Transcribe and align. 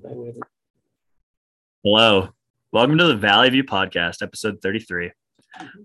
by. 0.00 0.32
Hello. 1.84 2.28
Welcome 2.72 2.96
to 2.98 3.04
the 3.04 3.16
Valley 3.16 3.50
View 3.50 3.64
Podcast, 3.64 4.22
episode 4.22 4.58
33. 4.62 5.10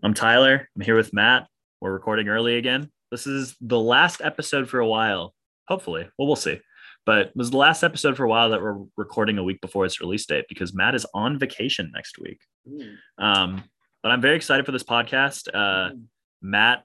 I'm 0.01 0.13
Tyler. 0.13 0.69
I'm 0.75 0.81
here 0.81 0.95
with 0.95 1.13
Matt. 1.13 1.47
We're 1.81 1.91
recording 1.91 2.29
early 2.29 2.55
again. 2.55 2.89
This 3.11 3.27
is 3.27 3.55
the 3.59 3.79
last 3.79 4.21
episode 4.21 4.69
for 4.69 4.79
a 4.79 4.87
while. 4.87 5.33
Hopefully. 5.67 6.07
Well, 6.17 6.27
we'll 6.27 6.37
see. 6.37 6.61
But 7.05 7.27
it 7.27 7.35
was 7.35 7.51
the 7.51 7.57
last 7.57 7.83
episode 7.83 8.15
for 8.15 8.23
a 8.23 8.29
while 8.29 8.51
that 8.51 8.61
we're 8.61 8.81
recording 8.95 9.37
a 9.39 9.43
week 9.43 9.59
before 9.59 9.85
its 9.85 9.99
release 9.99 10.25
date 10.25 10.45
because 10.47 10.73
Matt 10.73 10.95
is 10.95 11.05
on 11.13 11.37
vacation 11.37 11.91
next 11.93 12.17
week. 12.17 12.39
Mm. 12.69 12.95
Um, 13.17 13.63
but 14.03 14.11
I'm 14.11 14.21
very 14.21 14.37
excited 14.37 14.65
for 14.65 14.71
this 14.71 14.83
podcast. 14.83 15.49
Uh, 15.53 15.95
Matt 16.41 16.83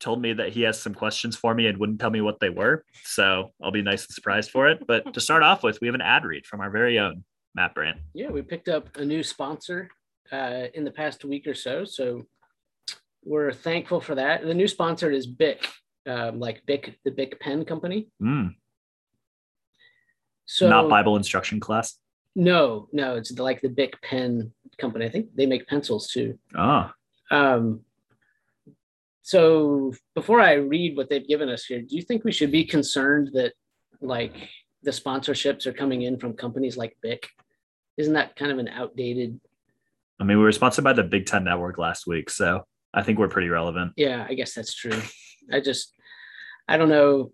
told 0.00 0.20
me 0.22 0.32
that 0.32 0.50
he 0.50 0.62
has 0.62 0.80
some 0.80 0.94
questions 0.94 1.36
for 1.36 1.54
me 1.54 1.66
and 1.66 1.78
wouldn't 1.78 2.00
tell 2.00 2.10
me 2.10 2.20
what 2.20 2.40
they 2.40 2.50
were. 2.50 2.84
So 3.04 3.52
I'll 3.62 3.70
be 3.70 3.82
nice 3.82 4.06
and 4.06 4.14
surprised 4.14 4.50
for 4.50 4.68
it. 4.68 4.86
But 4.86 5.12
to 5.14 5.20
start 5.20 5.42
off 5.42 5.62
with, 5.62 5.80
we 5.80 5.88
have 5.88 5.94
an 5.94 6.00
ad 6.00 6.24
read 6.24 6.46
from 6.46 6.60
our 6.60 6.70
very 6.70 6.98
own 6.98 7.24
Matt 7.54 7.74
Brandt. 7.74 7.98
Yeah, 8.14 8.30
we 8.30 8.42
picked 8.42 8.68
up 8.68 8.96
a 8.96 9.04
new 9.04 9.22
sponsor 9.22 9.90
uh, 10.32 10.66
in 10.74 10.84
the 10.84 10.90
past 10.90 11.24
week 11.24 11.46
or 11.46 11.54
so. 11.54 11.84
So 11.84 12.26
we're 13.24 13.52
thankful 13.52 14.00
for 14.00 14.14
that. 14.14 14.42
The 14.44 14.54
new 14.54 14.68
sponsor 14.68 15.10
is 15.10 15.26
Bic, 15.26 15.66
um, 16.06 16.38
like 16.38 16.64
Bic, 16.66 16.98
the 17.04 17.10
Bic 17.10 17.40
pen 17.40 17.64
company. 17.64 18.08
Mm, 18.22 18.54
So 20.46 20.68
not 20.68 20.88
Bible 20.88 21.16
instruction 21.16 21.60
class. 21.60 21.98
No, 22.34 22.88
no, 22.92 23.16
it's 23.16 23.32
like 23.38 23.60
the 23.60 23.68
Bic 23.68 24.00
pen 24.02 24.52
company. 24.78 25.06
I 25.06 25.08
think 25.08 25.34
they 25.34 25.46
make 25.46 25.66
pencils 25.66 26.08
too. 26.08 26.38
Ah. 26.54 26.94
Um, 27.30 27.80
so 29.28 29.92
before 30.14 30.40
I 30.40 30.54
read 30.54 30.96
what 30.96 31.10
they've 31.10 31.28
given 31.28 31.50
us 31.50 31.66
here, 31.66 31.82
do 31.82 31.94
you 31.94 32.00
think 32.00 32.24
we 32.24 32.32
should 32.32 32.50
be 32.50 32.64
concerned 32.64 33.28
that 33.34 33.52
like 34.00 34.32
the 34.82 34.90
sponsorships 34.90 35.66
are 35.66 35.72
coming 35.74 36.00
in 36.00 36.18
from 36.18 36.32
companies 36.32 36.78
like 36.78 36.96
Bic? 37.02 37.28
Isn't 37.98 38.14
that 38.14 38.36
kind 38.36 38.50
of 38.50 38.56
an 38.56 38.68
outdated? 38.68 39.38
I 40.18 40.24
mean, 40.24 40.38
we 40.38 40.44
were 40.44 40.52
sponsored 40.52 40.84
by 40.84 40.94
the 40.94 41.02
Big 41.02 41.26
Ten 41.26 41.44
Network 41.44 41.76
last 41.76 42.06
week, 42.06 42.30
so 42.30 42.64
I 42.94 43.02
think 43.02 43.18
we're 43.18 43.28
pretty 43.28 43.50
relevant. 43.50 43.92
Yeah, 43.98 44.24
I 44.26 44.32
guess 44.32 44.54
that's 44.54 44.74
true. 44.74 44.98
I 45.52 45.60
just, 45.60 45.92
I 46.66 46.78
don't 46.78 46.88
know 46.88 47.32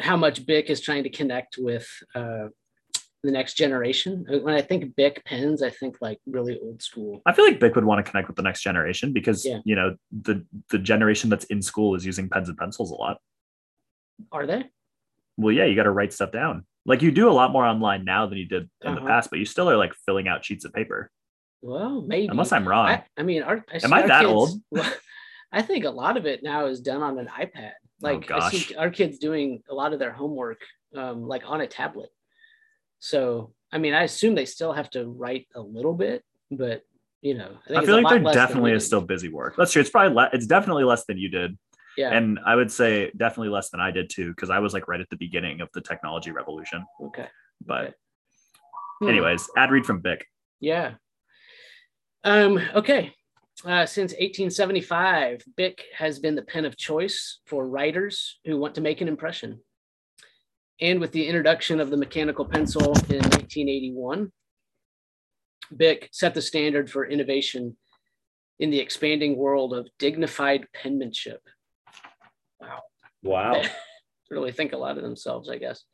how 0.00 0.16
much 0.16 0.46
Bic 0.46 0.70
is 0.70 0.80
trying 0.80 1.02
to 1.02 1.10
connect 1.10 1.56
with 1.58 1.86
uh, 2.14 2.46
the 3.24 3.30
next 3.32 3.54
generation. 3.54 4.24
When 4.28 4.54
I 4.54 4.62
think 4.62 4.94
Bic 4.96 5.24
pens, 5.24 5.62
I 5.62 5.70
think 5.70 5.96
like 6.00 6.18
really 6.26 6.58
old 6.62 6.82
school. 6.82 7.20
I 7.26 7.32
feel 7.32 7.44
like 7.44 7.58
Bic 7.60 7.74
would 7.74 7.84
want 7.84 8.04
to 8.04 8.08
connect 8.10 8.28
with 8.28 8.36
the 8.36 8.42
next 8.42 8.62
generation 8.62 9.12
because 9.12 9.44
Yeah. 9.44 9.58
you 9.64 9.74
know 9.74 9.96
the 10.12 10.44
the 10.70 10.78
generation 10.78 11.28
that's 11.30 11.44
in 11.46 11.60
school 11.62 11.94
is 11.94 12.04
using 12.06 12.28
pens 12.28 12.48
and 12.48 12.56
pencils 12.58 12.90
a 12.90 12.94
lot. 12.94 13.18
Are 14.32 14.46
they? 14.46 14.64
Well, 15.36 15.52
yeah, 15.54 15.64
you 15.64 15.76
got 15.76 15.84
to 15.84 15.90
write 15.90 16.12
stuff 16.12 16.32
down. 16.32 16.64
Like 16.86 17.02
you 17.02 17.10
do 17.10 17.28
a 17.28 17.32
lot 17.32 17.52
more 17.52 17.64
online 17.64 18.04
now 18.04 18.26
than 18.26 18.38
you 18.38 18.46
did 18.46 18.62
in 18.82 18.94
the 18.94 19.00
Uh-huh. 19.00 19.06
past, 19.06 19.30
but 19.30 19.38
you 19.38 19.44
still 19.44 19.68
are 19.70 19.76
like 19.76 19.94
filling 20.06 20.26
out 20.28 20.44
sheets 20.44 20.64
of 20.64 20.72
paper. 20.72 21.10
Well, 21.60 22.02
maybe. 22.02 22.28
Unless 22.28 22.52
I'm 22.52 22.66
wrong. 22.66 22.86
I, 22.88 23.04
I 23.16 23.22
mean, 23.24 23.42
our, 23.42 23.64
I 23.72 23.80
Am 23.82 23.92
I 23.92 24.06
that 24.06 24.20
kids- 24.22 24.30
old? 24.32 24.50
Well, 24.70 24.90
I 25.52 25.62
think 25.62 25.84
a 25.84 25.90
lot 25.90 26.16
of 26.16 26.26
it 26.26 26.42
now 26.42 26.66
is 26.66 26.80
done 26.80 27.02
on 27.02 27.18
an 27.18 27.26
iPad. 27.26 27.72
Like 28.00 28.30
I 28.30 28.50
see 28.50 28.74
our 28.76 28.90
kids 28.90 29.18
doing 29.18 29.62
a 29.70 29.74
lot 29.74 29.92
of 29.92 29.98
their 29.98 30.12
homework 30.12 30.60
um, 30.94 31.26
like 31.26 31.42
on 31.46 31.60
a 31.62 31.66
tablet. 31.66 32.10
So 32.98 33.52
I 33.72 33.78
mean, 33.78 33.94
I 33.94 34.04
assume 34.04 34.34
they 34.34 34.44
still 34.44 34.72
have 34.72 34.90
to 34.90 35.06
write 35.06 35.46
a 35.54 35.60
little 35.60 35.94
bit, 35.94 36.24
but 36.50 36.82
you 37.20 37.34
know, 37.34 37.50
I, 37.64 37.68
think 37.68 37.82
I 37.82 37.86
feel 37.86 38.02
like 38.02 38.22
there 38.22 38.32
definitely 38.32 38.72
is 38.72 38.86
still 38.86 39.00
busy 39.00 39.28
work. 39.28 39.56
That's 39.56 39.72
true. 39.72 39.80
It's 39.80 39.90
probably 39.90 40.14
le- 40.14 40.30
it's 40.32 40.46
definitely 40.46 40.84
less 40.84 41.04
than 41.06 41.18
you 41.18 41.28
did, 41.28 41.58
yeah. 41.96 42.10
and 42.12 42.38
I 42.46 42.54
would 42.54 42.70
say 42.70 43.10
definitely 43.16 43.48
less 43.48 43.70
than 43.70 43.80
I 43.80 43.90
did 43.90 44.08
too, 44.08 44.30
because 44.30 44.50
I 44.50 44.60
was 44.60 44.72
like 44.72 44.88
right 44.88 45.00
at 45.00 45.10
the 45.10 45.16
beginning 45.16 45.60
of 45.60 45.68
the 45.74 45.80
technology 45.80 46.30
revolution. 46.30 46.84
okay. 47.02 47.26
But 47.64 47.80
Okay. 47.80 47.94
Hmm. 49.00 49.08
anyways, 49.08 49.48
ad 49.56 49.70
read 49.70 49.86
from 49.86 50.00
Bic. 50.00 50.26
Yeah. 50.60 50.94
Um, 52.24 52.58
okay. 52.74 53.14
Uh, 53.64 53.86
since 53.86 54.12
1875, 54.12 55.42
Bic 55.56 55.82
has 55.96 56.18
been 56.18 56.34
the 56.34 56.42
pen 56.42 56.64
of 56.64 56.76
choice 56.76 57.40
for 57.46 57.66
writers 57.66 58.38
who 58.44 58.56
want 58.58 58.74
to 58.76 58.80
make 58.80 59.00
an 59.00 59.08
impression. 59.08 59.60
And 60.80 61.00
with 61.00 61.12
the 61.12 61.26
introduction 61.26 61.80
of 61.80 61.90
the 61.90 61.96
mechanical 61.96 62.44
pencil 62.44 62.82
in 62.82 63.20
1981, 63.20 64.30
Bic 65.76 66.08
set 66.12 66.34
the 66.34 66.42
standard 66.42 66.90
for 66.90 67.06
innovation 67.06 67.76
in 68.58 68.70
the 68.70 68.78
expanding 68.78 69.36
world 69.36 69.74
of 69.74 69.88
dignified 69.98 70.66
penmanship. 70.72 71.42
Wow 72.60 72.82
Wow. 73.22 73.62
really 74.30 74.52
think 74.52 74.72
a 74.72 74.78
lot 74.78 74.96
of 74.96 75.02
themselves, 75.02 75.48
I 75.48 75.58
guess. 75.58 75.84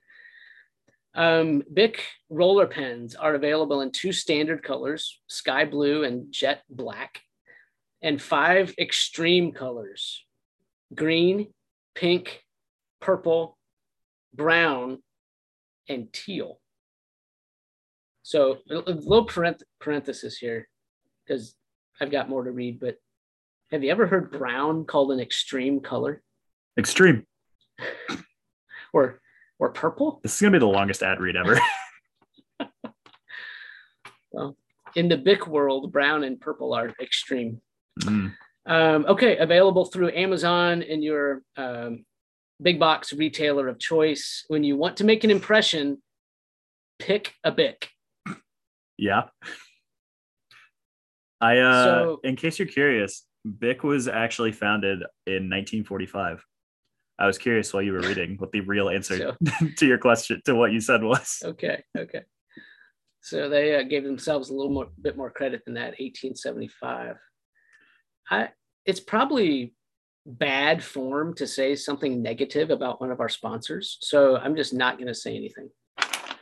Um, 1.15 1.63
Bic 1.73 2.03
roller 2.29 2.67
pens 2.67 3.15
are 3.15 3.35
available 3.35 3.81
in 3.81 3.93
two 3.93 4.13
standard 4.13 4.65
colors, 4.65 5.21
sky 5.29 5.65
blue 5.65 6.03
and 6.03 6.33
jet 6.33 6.63
black, 6.69 7.21
and 8.03 8.21
five 8.21 8.75
extreme 8.79 9.53
colors, 9.53 10.25
green, 10.93 11.53
pink, 11.95 12.43
purple, 13.01 13.57
brown, 14.35 15.03
and 15.89 16.13
teal. 16.13 16.61
So 18.23 18.59
a 18.71 18.75
little 18.75 19.27
parenth- 19.27 19.63
parenthesis 19.81 20.39
here, 20.39 20.69
because 21.27 21.55
I've 22.01 22.11
got 22.11 22.29
more 22.29 22.45
to 22.45 22.51
read, 22.51 22.81
but 22.81 22.97
have 23.71 23.85
you 23.85 23.91
ever 23.91 24.07
heard 24.07 24.31
brown 24.31 24.85
called 24.85 25.13
an 25.13 25.21
extreme 25.21 25.81
color 25.81 26.23
Extreme. 26.77 27.25
or 28.93 29.21
or 29.61 29.71
purple? 29.71 30.21
This 30.23 30.35
is 30.35 30.41
gonna 30.41 30.53
be 30.53 30.59
the 30.59 30.67
longest 30.67 31.03
ad 31.03 31.21
read 31.21 31.37
ever. 31.37 31.61
Well, 34.35 34.57
in 34.97 35.09
the 35.09 35.17
Bic 35.17 35.47
world, 35.47 35.93
brown 35.93 36.25
and 36.25 36.41
purple 36.41 36.75
are 36.75 36.93
extreme. 37.01 37.61
Mm. 38.03 38.33
Um, 38.67 39.07
okay, 39.07 39.37
available 39.37 39.85
through 39.85 40.11
Amazon 40.11 40.83
and 40.83 41.05
your 41.05 41.43
um, 41.57 42.05
big 42.63 42.79
box 42.79 43.13
retailer 43.13 43.69
of 43.69 43.79
choice. 43.79 44.45
When 44.49 44.65
you 44.65 44.77
want 44.77 44.97
to 44.99 45.05
make 45.05 45.25
an 45.25 45.31
impression, 45.31 46.03
pick 46.99 47.35
a 47.45 47.51
Bic. 47.53 47.89
Yeah. 48.97 49.25
I 51.41 51.59
uh 51.59 51.85
So- 51.85 52.21
in 52.25 52.37
case 52.37 52.59
you're 52.59 52.69
curious, 52.69 53.27
Bic 53.59 53.83
was 53.83 54.09
actually 54.09 54.53
founded 54.53 55.01
in 55.27 55.51
1945. 55.51 56.45
I 57.19 57.27
was 57.27 57.39
curious 57.39 57.73
while 57.73 57.83
you 57.83 57.93
were 57.93 58.01
reading 58.01 58.37
what 58.39 58.51
the 58.53 58.61
real 58.61 58.89
answer 58.89 59.17
So- 59.19 59.67
to 59.77 59.87
your 59.87 59.99
question 59.99 60.41
to 60.47 60.55
what 60.55 60.73
you 60.73 60.81
said 60.81 61.03
was. 61.03 61.39
Okay, 61.45 61.83
okay. 61.97 62.23
So 63.21 63.49
they 63.49 63.75
uh, 63.77 63.83
gave 63.85 64.05
themselves 64.05 64.51
a 64.51 64.55
little 64.55 64.73
more 64.73 64.89
bit 65.01 65.17
more 65.17 65.31
credit 65.31 65.63
than 65.65 65.75
that. 65.75 65.97
1875. 65.99 67.17
I 68.31 68.49
it's 68.87 69.01
probably 69.01 69.75
bad 70.27 70.83
form 70.83 71.35
to 71.35 71.47
say 71.47 71.75
something 71.75 72.23
negative 72.23 72.71
about 72.71 73.01
one 73.01 73.11
of 73.11 73.21
our 73.21 73.29
sponsors. 73.29 73.99
So 74.01 74.37
I'm 74.37 74.57
just 74.57 74.73
not 74.73 74.97
going 74.97 75.09
to 75.09 75.15
say 75.15 75.37
anything. 75.37 75.69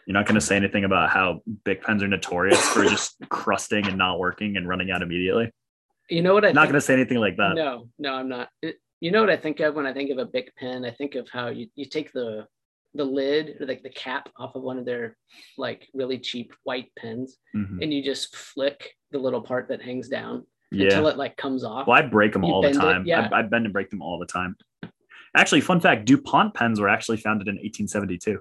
You're 0.06 0.14
not 0.14 0.26
going 0.26 0.34
to 0.34 0.40
say 0.40 0.56
anything 0.56 0.84
about 0.84 1.10
how 1.10 1.42
Bic 1.64 1.82
pens 1.82 2.02
are 2.02 2.08
notorious 2.08 2.60
for 2.68 2.84
just 2.84 3.16
crusting 3.28 3.86
and 3.86 3.96
not 3.96 4.18
working 4.18 4.56
and 4.56 4.68
running 4.68 4.90
out 4.90 5.02
immediately. 5.02 5.50
You 6.08 6.22
know 6.22 6.34
what 6.34 6.44
I'm 6.44 6.54
not 6.54 6.64
going 6.64 6.74
to 6.74 6.80
say 6.80 6.94
anything 6.94 7.18
like 7.18 7.36
that. 7.36 7.54
No, 7.54 7.88
no, 7.98 8.14
I'm 8.14 8.28
not. 8.28 8.48
It, 8.60 8.76
you 9.00 9.10
know 9.10 9.20
what 9.20 9.30
I 9.30 9.36
think 9.36 9.60
of 9.60 9.74
when 9.74 9.86
I 9.86 9.92
think 9.92 10.10
of 10.10 10.18
a 10.18 10.26
Bic 10.26 10.54
pen? 10.56 10.84
I 10.84 10.90
think 10.90 11.14
of 11.14 11.28
how 11.32 11.48
you, 11.48 11.68
you 11.74 11.84
take 11.84 12.12
the 12.12 12.46
the 12.94 13.04
lid 13.04 13.56
or 13.58 13.66
like 13.66 13.82
the 13.82 13.88
cap 13.88 14.28
off 14.36 14.54
of 14.54 14.62
one 14.62 14.78
of 14.78 14.84
their 14.84 15.16
like 15.56 15.88
really 15.94 16.18
cheap 16.18 16.52
white 16.64 16.92
pens 16.98 17.38
Mhm. 17.56 17.82
and 17.82 17.90
you 17.92 18.02
just 18.02 18.36
flick 18.36 18.90
the 19.12 19.18
little 19.18 19.40
part 19.40 19.68
that 19.68 19.80
hangs 19.80 20.10
down 20.10 20.44
Yeah. 20.72 20.86
until 20.86 21.08
it 21.08 21.16
like 21.16 21.36
comes 21.36 21.64
off. 21.64 21.86
Well, 21.86 21.96
I 21.98 22.02
break 22.02 22.32
them 22.32 22.44
You 22.44 22.52
all 22.52 22.62
the 22.62 22.68
bend 22.68 22.76
it, 22.76 22.80
time. 22.80 23.04
yeah. 23.06 23.28
I, 23.32 23.40
I 23.40 23.42
bend 23.42 23.66
and 23.66 23.72
break 23.72 23.90
them 23.90 24.02
all 24.02 24.18
the 24.18 24.26
time. 24.26 24.56
Actually, 25.36 25.60
fun 25.60 25.80
fact: 25.80 26.04
DuPont 26.04 26.54
pens 26.54 26.80
were 26.80 26.88
actually 26.88 27.16
founded 27.18 27.48
in 27.48 27.54
1872. 27.54 28.38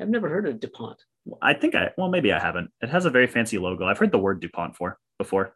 I've 0.00 0.08
never 0.08 0.28
heard 0.28 0.46
of 0.46 0.60
DuPont. 0.60 1.02
I 1.42 1.54
think 1.54 1.74
I 1.74 1.90
well 1.98 2.08
maybe 2.08 2.32
I 2.32 2.38
haven't. 2.38 2.70
It 2.80 2.88
has 2.88 3.04
a 3.04 3.10
very 3.10 3.26
fancy 3.26 3.58
logo. 3.58 3.84
I've 3.86 3.98
heard 3.98 4.12
the 4.12 4.18
word 4.18 4.40
DuPont 4.40 4.76
for 4.76 4.98
before. 5.18 5.54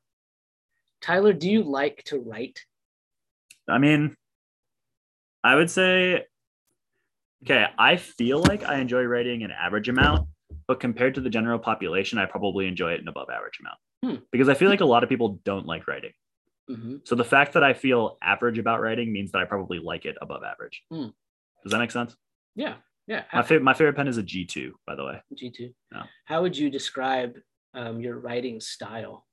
Tyler, 1.01 1.33
do 1.33 1.51
you 1.51 1.63
like 1.63 2.03
to 2.07 2.19
write? 2.21 2.61
I 3.69 3.79
mean, 3.79 4.17
I 5.43 5.55
would 5.55 5.71
say 5.71 6.25
okay, 7.45 7.67
I 7.79 7.97
feel 7.97 8.41
like 8.41 8.63
I 8.65 8.79
enjoy 8.79 9.03
writing 9.05 9.43
an 9.43 9.51
average 9.51 9.89
amount, 9.89 10.29
but 10.69 10.79
compared 10.79 11.15
to 11.17 11.21
the 11.21 11.31
general 11.31 11.59
population, 11.59 12.19
I 12.19 12.27
probably 12.27 12.69
enjoy 12.69 12.93
it 12.93 13.01
an 13.01 13.09
above 13.09 13.29
average 13.31 13.59
amount. 13.61 13.79
Hmm. 14.05 14.17
Because 14.31 14.49
I 14.49 14.55
feel 14.55 14.69
like 14.69 14.81
a 14.81 14.85
lot 14.87 15.03
of 15.03 15.09
people 15.09 15.41
don't 15.45 15.67
like 15.67 15.87
writing. 15.87 16.13
hmm 16.69 16.97
So 17.05 17.15
the 17.15 17.25
fact 17.25 17.53
that 17.55 17.63
I 17.65 17.73
feel 17.75 18.19
average 18.23 18.59
about 18.59 18.81
writing 18.81 19.13
means 19.13 19.33
that 19.33 19.39
I 19.41 19.45
probably 19.45 19.79
like 19.79 20.05
it 20.05 20.17
above 20.21 20.43
average. 20.43 20.83
Hmm. 20.91 21.09
Does 21.63 21.73
that 21.73 21.79
make 21.79 21.91
sense? 21.93 22.17
Yeah, 22.57 22.75
yeah. 23.07 23.25
My 23.33 23.43
favorite 23.43 23.63
my 23.63 23.75
favorite 23.75 23.95
pen 23.97 24.09
is 24.09 24.19
a 24.19 24.23
G2, 24.23 24.73
by 24.87 24.95
the 24.97 25.05
way. 25.05 25.23
G2. 25.41 25.73
No. 25.93 26.03
How 26.25 26.43
would 26.43 26.57
you 26.57 26.69
describe 26.71 27.37
um, 27.75 28.01
your 28.01 28.19
writing 28.19 28.61
style? 28.61 29.27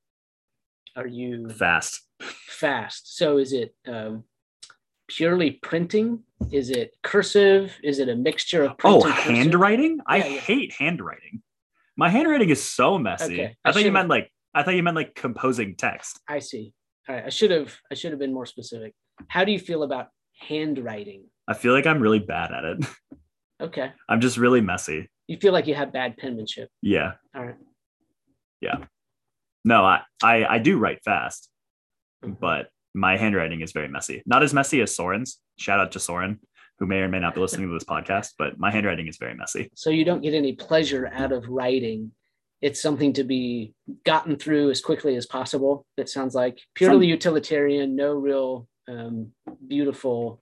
Are 0.96 1.08
you 1.08 1.50
Fast. 1.50 2.02
fast? 2.22 3.18
So 3.18 3.38
is 3.38 3.54
it 3.54 3.74
um, 3.88 4.24
purely 5.08 5.52
printing? 5.52 6.24
Is 6.52 6.70
it 6.70 6.96
cursive? 7.04 7.76
Is 7.84 8.00
it 8.00 8.10
a 8.10 8.16
mixture 8.16 8.64
of 8.64 8.78
print 8.78 9.04
Oh, 9.06 9.10
handwriting? 9.10 10.00
I 10.08 10.18
Yeah, 10.18 10.26
yeah. 10.28 10.40
hate 10.42 10.74
handwriting. 10.74 11.42
My 11.98 12.10
handwriting 12.10 12.50
is 12.50 12.64
so 12.64 12.98
messy. 12.98 13.34
Okay, 13.34 13.58
I, 13.66 13.70
I 13.70 13.72
thought 13.74 13.84
you 13.84 13.92
meant 13.92 14.10
like 14.10 14.32
I 14.54 14.64
thought 14.64 14.76
you 14.76 14.84
meant 14.84 14.96
like 14.96 15.16
composing 15.16 15.76
text. 15.76 16.20
I 16.28 16.40
see. 16.40 16.74
All 17.08 17.16
right. 17.16 17.26
I 17.26 17.30
should 17.30 17.52
have 17.52 17.76
I 17.92 17.96
should 17.96 18.12
have 18.12 18.20
been 18.20 18.34
more 18.34 18.46
specific. 18.46 18.94
How 19.28 19.44
do 19.44 19.52
you 19.52 19.60
feel 19.60 19.84
about 19.84 20.08
handwriting? 20.40 21.26
I 21.48 21.54
feel 21.54 21.74
like 21.74 21.86
I'm 21.86 22.00
really 22.00 22.20
bad 22.20 22.52
at 22.52 22.64
it. 22.64 22.86
Okay. 23.62 23.92
I'm 24.10 24.22
just 24.22 24.38
really 24.38 24.62
messy. 24.62 25.10
You 25.28 25.38
feel 25.38 25.54
like 25.54 25.68
you 25.68 25.76
have 25.76 25.92
bad 25.94 26.18
penmanship. 26.18 26.70
Yeah. 26.82 27.14
All 27.36 27.46
right. 27.46 27.56
Yeah. 28.62 28.78
No, 29.66 29.84
I, 29.84 30.02
I 30.24 30.46
I 30.46 30.58
do 30.60 30.78
write 30.78 31.04
fast, 31.04 31.50
Mhm. 32.24 32.40
but 32.40 32.70
my 32.96 33.18
handwriting 33.18 33.62
is 33.62 33.72
very 33.72 33.88
messy. 33.88 34.24
Not 34.26 34.42
as 34.44 34.54
messy 34.54 34.82
as 34.82 34.96
Soren's. 34.96 35.40
Shout 35.60 35.80
out 35.80 35.92
to 35.92 36.00
Soren, 36.00 36.40
who 36.80 36.88
may 36.88 37.00
or 37.02 37.08
may 37.08 37.20
not 37.20 37.36
be 37.36 37.42
listening 37.42 37.68
to 37.68 37.74
this 37.74 37.84
podcast, 37.84 38.34
but 38.38 38.58
my 38.58 38.72
handwriting 38.72 39.08
is 39.08 39.18
very 39.18 39.36
messy. 39.36 39.70
So 39.76 39.90
you 39.92 40.04
don't 40.06 40.22
get 40.22 40.34
any 40.34 40.54
pleasure 40.54 41.08
out 41.14 41.32
of 41.32 41.48
writing. 41.50 42.12
It's 42.62 42.82
something 42.82 43.14
to 43.14 43.24
be 43.24 43.74
gotten 44.06 44.36
through 44.36 44.70
as 44.72 44.82
quickly 44.82 45.16
as 45.16 45.26
possible. 45.26 45.86
It 45.98 46.10
sounds 46.10 46.36
like 46.36 46.60
purely 46.76 47.08
utilitarian, 47.08 47.96
no 47.96 48.14
real 48.14 48.68
um, 48.88 49.32
beautiful 49.66 50.42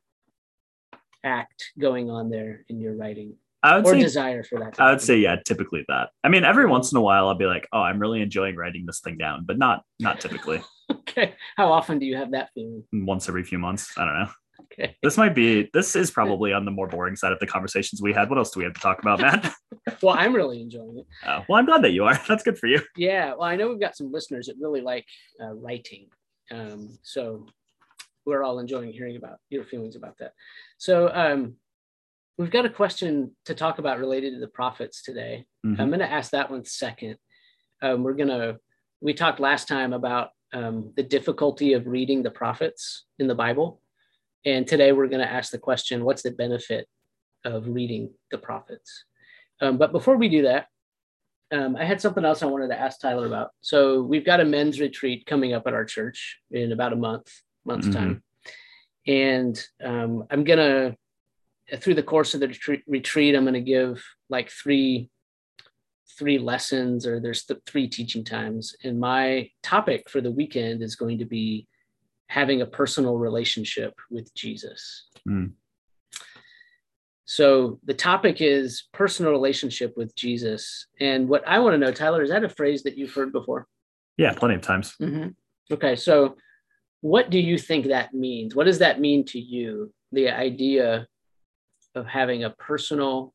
act 1.24 1.72
going 1.78 2.10
on 2.10 2.30
there 2.30 2.66
in 2.70 2.80
your 2.80 2.96
writing 2.96 3.36
I 3.64 3.76
would 3.76 3.86
or 3.86 3.94
say 3.94 4.00
desire 4.00 4.44
for 4.44 4.60
that. 4.60 4.80
I 4.80 4.92
would 4.92 5.02
say 5.02 5.18
yeah, 5.18 5.38
typically 5.44 5.84
that. 5.88 6.10
I 6.24 6.30
mean, 6.30 6.44
every 6.44 6.68
once 6.68 6.92
in 6.92 6.98
a 6.98 7.02
while 7.02 7.28
I'll 7.28 7.36
be 7.36 7.46
like, 7.46 7.68
oh, 7.74 7.82
I'm 7.82 8.00
really 8.00 8.22
enjoying 8.22 8.56
writing 8.56 8.86
this 8.86 9.00
thing 9.00 9.18
down, 9.18 9.46
but 9.46 9.58
not 9.58 9.84
not 10.00 10.20
typically. 10.20 10.62
Okay. 10.90 11.34
How 11.58 11.72
often 11.72 12.00
do 12.00 12.06
you 12.06 12.16
have 12.16 12.32
that 12.32 12.52
feeling? 12.54 12.84
Once 12.94 13.28
every 13.28 13.44
few 13.44 13.60
months. 13.60 13.92
I 13.98 14.06
don't 14.06 14.14
know. 14.14 14.30
Okay. 14.80 14.96
This 15.02 15.18
might 15.18 15.34
be 15.34 15.70
this 15.74 15.96
is 15.96 16.12
probably 16.12 16.54
on 16.54 16.66
the 16.66 16.72
more 16.72 16.88
boring 16.88 17.16
side 17.16 17.32
of 17.32 17.40
the 17.40 17.48
conversations 17.48 18.02
we 18.02 18.14
had. 18.14 18.30
What 18.30 18.38
else 18.38 18.52
do 18.52 18.60
we 18.60 18.64
have 18.66 18.74
to 18.74 18.80
talk 18.82 19.00
about, 19.00 19.20
Matt? 19.20 19.54
Well, 20.04 20.16
I'm 20.18 20.36
really 20.36 20.62
enjoying 20.62 21.00
it. 21.00 21.08
Oh, 21.26 21.44
well, 21.48 21.58
I'm 21.58 21.66
glad 21.66 21.82
that 21.84 21.92
you 21.92 22.04
are. 22.04 22.20
That's 22.28 22.44
good 22.44 22.60
for 22.60 22.68
you. 22.68 22.82
Yeah. 22.98 23.32
Well, 23.32 23.44
I 23.44 23.56
know 23.56 23.70
we've 23.70 23.80
got 23.80 23.96
some 23.96 24.12
listeners 24.12 24.48
that 24.48 24.56
really 24.62 24.82
like 24.82 25.06
uh, 25.42 25.54
writing. 25.54 26.08
Um, 26.52 27.00
so 27.04 27.48
we're 28.26 28.44
all 28.44 28.60
enjoying 28.60 28.92
hearing 28.92 29.16
about 29.16 29.38
your 29.50 29.64
feelings 29.64 29.96
about 29.96 30.18
that. 30.20 30.34
So 30.78 31.10
um, 31.12 31.56
we've 32.38 32.52
got 32.52 32.66
a 32.66 32.70
question 32.70 33.32
to 33.46 33.56
talk 33.56 33.80
about 33.80 33.98
related 34.00 34.34
to 34.34 34.40
the 34.40 34.48
prophets 34.50 35.02
today. 35.02 35.46
Mhm. 35.66 35.80
I'm 35.80 35.88
going 35.88 36.00
to 36.00 36.12
ask 36.12 36.32
that 36.32 36.52
one 36.52 36.66
second. 36.66 37.16
Um, 37.82 38.04
we're 38.04 38.14
going 38.14 38.30
to, 38.30 38.58
we 39.02 39.14
talked 39.14 39.40
last 39.40 39.68
time 39.68 39.94
about 39.94 40.30
um, 40.54 40.92
the 40.96 41.04
difficulty 41.04 41.74
of 41.74 41.88
reading 41.88 42.24
the 42.24 42.32
prophets 42.32 43.06
in 43.20 43.28
the 43.28 43.36
Bible. 43.36 43.82
And 44.46 44.68
today 44.68 44.92
we're 44.92 45.08
going 45.08 45.26
to 45.26 45.32
ask 45.32 45.52
the 45.52 45.58
question 45.58 46.04
what's 46.04 46.24
the 46.24 46.32
benefit 46.32 46.88
of 47.44 47.68
reading 47.68 48.12
the 48.32 48.38
prophets? 48.38 49.06
Um, 49.62 49.78
but 49.78 49.92
before 49.92 50.18
we 50.18 50.30
do 50.30 50.44
that, 50.44 50.68
um, 51.52 51.76
I 51.76 51.86
had 51.86 52.02
something 52.02 52.26
else 52.26 52.44
I 52.44 52.48
wanted 52.48 52.70
to 52.70 52.80
ask 52.80 53.00
Tyler 53.00 53.26
about. 53.26 53.52
So 53.62 54.04
we've 54.04 54.26
got 54.26 54.42
a 54.42 54.46
men's 54.46 54.80
retreat 54.80 55.26
coming 55.26 55.54
up 55.54 55.66
at 55.66 55.74
our 55.74 55.86
church 55.86 56.40
in 56.52 56.72
about 56.72 56.94
a 56.94 56.98
month, 56.98 57.32
month's 57.66 57.88
Mhm. 57.88 57.94
time. 57.94 58.24
And 59.08 59.68
um, 59.84 60.26
I'm 60.30 60.44
going 60.44 60.60
to, 60.60 61.78
through 61.78 61.96
the 61.96 62.04
course 62.04 62.34
of 62.34 62.42
the 62.42 62.50
retreat, 62.50 62.84
retreat 62.86 63.36
I'm 63.36 63.44
going 63.46 63.54
to 63.54 63.62
give 63.62 64.04
like 64.30 64.50
three 64.50 65.10
three 66.18 66.40
lessons 66.40 67.06
or 67.06 67.20
there's 67.20 67.44
th- 67.44 67.60
three 67.68 67.88
teaching 67.88 68.24
times 68.24 68.76
and 68.84 69.00
my 69.00 69.48
topic 69.62 70.10
for 70.10 70.20
the 70.20 70.32
weekend 70.32 70.82
is 70.82 70.96
going 70.96 71.20
to 71.20 71.26
be 71.26 71.68
having 72.28 72.62
a 72.62 72.66
personal 72.66 73.18
relationship 73.18 73.94
with 74.12 74.34
jesus. 74.36 75.08
Mm. 75.28 75.52
so 77.26 77.80
the 77.84 77.94
topic 77.94 78.42
is 78.42 78.88
personal 78.94 79.32
relationship 79.32 79.94
with 79.98 80.16
jesus. 80.16 80.88
And 81.00 81.28
what 81.28 81.48
i 81.48 81.60
want 81.60 81.74
to 81.74 81.78
know 81.78 81.92
tyler 81.92 82.22
is 82.24 82.30
that 82.30 82.44
a 82.44 82.50
phrase 82.50 82.84
that 82.84 82.98
you've 82.98 83.14
heard 83.14 83.32
before? 83.32 83.68
Yeah, 84.18 84.34
plenty 84.34 84.56
of 84.56 84.62
times. 84.62 84.96
okay 85.72 85.96
so 85.96 86.36
what 87.02 87.30
do 87.30 87.40
you 87.40 87.58
think 87.58 87.88
that 87.88 88.14
means? 88.14 88.56
What 88.56 88.66
does 88.66 88.80
that 88.80 89.00
mean 89.00 89.24
to 89.26 89.40
you 89.40 89.94
the 90.12 90.30
idea 90.30 91.08
of 91.96 92.08
having 92.08 92.44
a 92.44 92.50
personal 92.50 93.34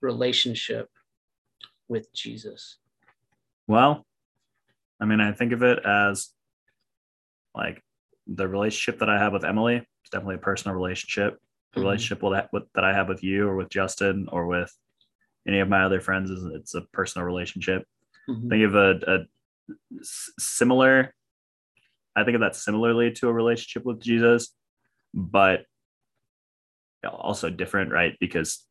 relationship 0.00 0.88
with 1.88 2.12
jesus? 2.12 2.78
Well, 3.66 4.06
I 5.00 5.04
mean, 5.04 5.20
I 5.20 5.32
think 5.32 5.52
of 5.52 5.62
it 5.62 5.78
as 5.84 6.30
like 7.54 7.82
the 8.26 8.48
relationship 8.48 8.98
that 9.00 9.08
I 9.08 9.18
have 9.18 9.32
with 9.32 9.44
Emily. 9.44 9.76
It's 9.76 10.10
definitely 10.10 10.36
a 10.36 10.38
personal 10.38 10.76
relationship. 10.76 11.38
The 11.72 11.80
Mhm. 11.80 11.84
relationship 11.84 12.22
with 12.22 12.32
that, 12.32 12.52
with, 12.52 12.64
that 12.74 12.84
I 12.84 12.92
have 12.94 13.08
with 13.08 13.22
you 13.22 13.48
or 13.48 13.56
with 13.56 13.68
Justin 13.68 14.28
or 14.30 14.46
with 14.46 14.72
any 15.46 15.60
of 15.60 15.68
my 15.68 15.84
other 15.84 16.00
friends 16.00 16.30
is 16.30 16.44
it's 16.44 16.74
a 16.74 16.82
personal 16.92 17.26
relationship. 17.26 17.86
Mhm. 18.28 18.48
Think 18.48 18.64
of 18.64 18.74
a 18.74 19.26
similar. 20.02 21.14
I 22.16 22.24
think 22.24 22.34
of 22.34 22.40
that 22.40 22.56
similarly 22.56 23.12
to 23.12 23.28
a 23.28 23.32
relationship 23.32 23.84
with 23.84 24.00
Jesus, 24.00 24.54
but 25.12 25.66
also 27.04 27.50
different, 27.50 27.92
right? 27.92 28.16
Because 28.18 28.66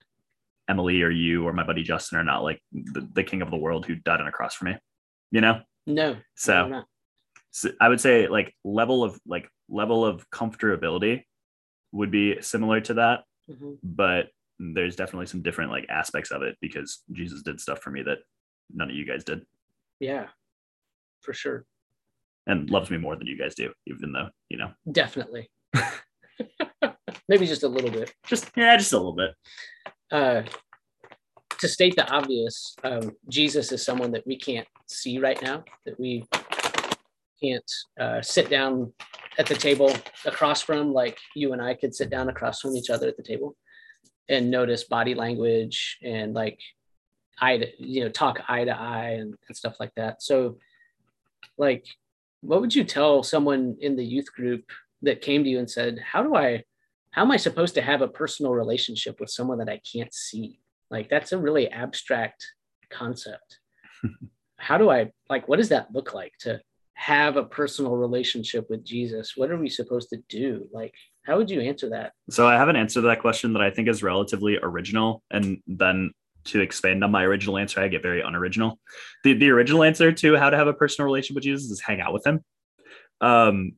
Emily 0.67 1.01
or 1.03 1.11
you 1.11 1.45
or 1.47 1.53
my 1.53 1.63
buddy 1.63 1.83
Justin 1.83 2.17
are 2.17 2.23
not 2.23 2.43
like 2.43 2.61
the, 2.73 3.07
the 3.13 3.23
king 3.23 3.41
of 3.41 3.51
the 3.51 3.57
world 3.57 3.85
who 3.85 3.95
died 3.95 4.19
on 4.19 4.27
a 4.27 4.31
cross 4.31 4.55
for 4.55 4.65
me, 4.65 4.75
you 5.31 5.41
know? 5.41 5.61
no 5.85 6.17
So. 6.33 6.83
So 7.57 7.69
I 7.79 7.87
would 7.87 8.01
say 8.01 8.27
like 8.27 8.53
level 8.65 9.01
of 9.01 9.17
like 9.25 9.47
level 9.69 10.03
of 10.05 10.29
comfortability 10.29 11.23
would 11.93 12.11
be 12.11 12.41
similar 12.41 12.81
to 12.81 12.95
that, 12.95 13.23
Mhm. 13.49 13.77
but 13.81 14.29
there's 14.59 14.97
definitely 14.97 15.27
some 15.27 15.41
different 15.41 15.71
like 15.71 15.85
aspects 15.89 16.31
of 16.31 16.41
it 16.41 16.57
because 16.59 17.03
Jesus 17.13 17.43
did 17.43 17.61
stuff 17.61 17.79
for 17.81 17.91
me 17.91 18.01
that 18.03 18.19
none 18.73 18.89
of 18.89 18.95
you 18.95 19.05
guys 19.05 19.23
did 19.23 19.45
Yeah, 20.01 20.27
for 21.21 21.31
sure. 21.33 21.65
and 22.45 22.69
loves 22.69 22.91
me 22.91 22.97
more 22.97 23.15
than 23.15 23.27
you 23.27 23.37
guys 23.37 23.55
do, 23.55 23.71
even 23.87 24.11
though, 24.11 24.29
you 24.49 24.57
know, 24.57 24.73
Definitely. 24.91 25.49
Maybe 27.29 27.47
just 27.47 27.63
a 27.63 27.69
little 27.69 27.89
bit. 27.89 28.13
just 28.27 28.51
yeah, 28.57 28.75
just 28.75 28.91
a 28.93 28.97
little 28.97 29.13
bit. 29.15 29.33
Uh, 30.11 30.43
to 31.59 31.67
state 31.69 31.95
the 31.95 32.05
obvious, 32.11 32.75
um, 32.83 33.13
Jesus 33.29 33.71
is 33.71 33.81
someone 33.81 34.11
that 34.11 34.27
we 34.27 34.35
can't 34.37 34.67
see 34.87 35.19
right 35.19 35.41
now, 35.41 35.63
that 35.85 35.97
we 35.99 36.25
can't 37.41 37.71
uh, 37.99 38.21
sit 38.21 38.49
down 38.49 38.93
at 39.37 39.45
the 39.45 39.55
table 39.55 39.91
across 40.25 40.61
from, 40.61 40.93
like 40.93 41.17
you 41.35 41.53
and 41.53 41.61
I 41.61 41.73
could 41.73 41.93
sit 41.93 42.09
down 42.09 42.29
across 42.29 42.61
from 42.61 42.75
each 42.75 42.89
other 42.89 43.07
at 43.07 43.17
the 43.17 43.23
table 43.23 43.55
and 44.29 44.49
notice 44.49 44.85
body 44.85 45.13
language 45.13 45.97
and 46.03 46.33
like 46.33 46.59
eye 47.39 47.57
to, 47.57 47.67
you 47.77 48.03
know, 48.03 48.09
talk 48.09 48.39
eye 48.47 48.65
to 48.65 48.71
eye 48.77 49.17
and, 49.19 49.35
and 49.47 49.57
stuff 49.57 49.75
like 49.79 49.93
that. 49.95 50.21
So, 50.21 50.57
like, 51.57 51.85
what 52.41 52.61
would 52.61 52.73
you 52.73 52.83
tell 52.83 53.23
someone 53.23 53.77
in 53.79 53.95
the 53.95 54.05
youth 54.05 54.31
group 54.33 54.69
that 55.01 55.21
came 55.21 55.43
to 55.43 55.49
you 55.49 55.59
and 55.59 55.69
said, 55.69 55.99
How 55.99 56.23
do 56.23 56.35
I, 56.35 56.63
how 57.11 57.23
am 57.23 57.31
I 57.31 57.37
supposed 57.37 57.75
to 57.75 57.81
have 57.81 58.01
a 58.01 58.07
personal 58.07 58.53
relationship 58.53 59.19
with 59.19 59.29
someone 59.29 59.59
that 59.59 59.69
I 59.69 59.81
can't 59.91 60.13
see? 60.13 60.59
Like, 60.89 61.09
that's 61.09 61.31
a 61.31 61.37
really 61.37 61.69
abstract 61.69 62.45
concept. 62.89 63.59
how 64.57 64.77
do 64.77 64.89
I, 64.89 65.11
like, 65.29 65.47
what 65.47 65.57
does 65.57 65.69
that 65.69 65.93
look 65.93 66.13
like 66.13 66.33
to 66.41 66.61
have 66.95 67.37
a 67.37 67.43
personal 67.43 67.95
relationship 67.95 68.67
with 68.69 68.83
Jesus? 68.83 69.33
What 69.35 69.51
are 69.51 69.57
we 69.57 69.69
supposed 69.69 70.09
to 70.09 70.17
do? 70.27 70.67
Like, 70.71 70.93
how 71.23 71.37
would 71.37 71.49
you 71.49 71.61
answer 71.61 71.89
that? 71.89 72.13
So 72.29 72.47
I 72.47 72.53
have 72.53 72.69
an 72.69 72.75
answer 72.75 73.01
to 73.01 73.07
that 73.07 73.21
question 73.21 73.53
that 73.53 73.61
I 73.61 73.69
think 73.69 73.87
is 73.87 74.01
relatively 74.01 74.57
original. 74.61 75.21
And 75.29 75.61
then 75.67 76.11
to 76.45 76.61
expand 76.61 77.03
on 77.03 77.11
my 77.11 77.23
original 77.23 77.57
answer, 77.57 77.81
I 77.81 77.87
get 77.89 78.01
very 78.01 78.21
unoriginal. 78.21 78.79
The 79.23 79.33
the 79.33 79.49
original 79.49 79.83
answer 79.83 80.11
to 80.11 80.35
how 80.37 80.49
to 80.49 80.57
have 80.57 80.67
a 80.67 80.73
personal 80.73 81.05
relationship 81.05 81.35
with 81.35 81.43
Jesus 81.43 81.69
is 81.69 81.81
hang 81.81 82.01
out 82.01 82.13
with 82.13 82.25
him. 82.25 82.41
Um 83.21 83.73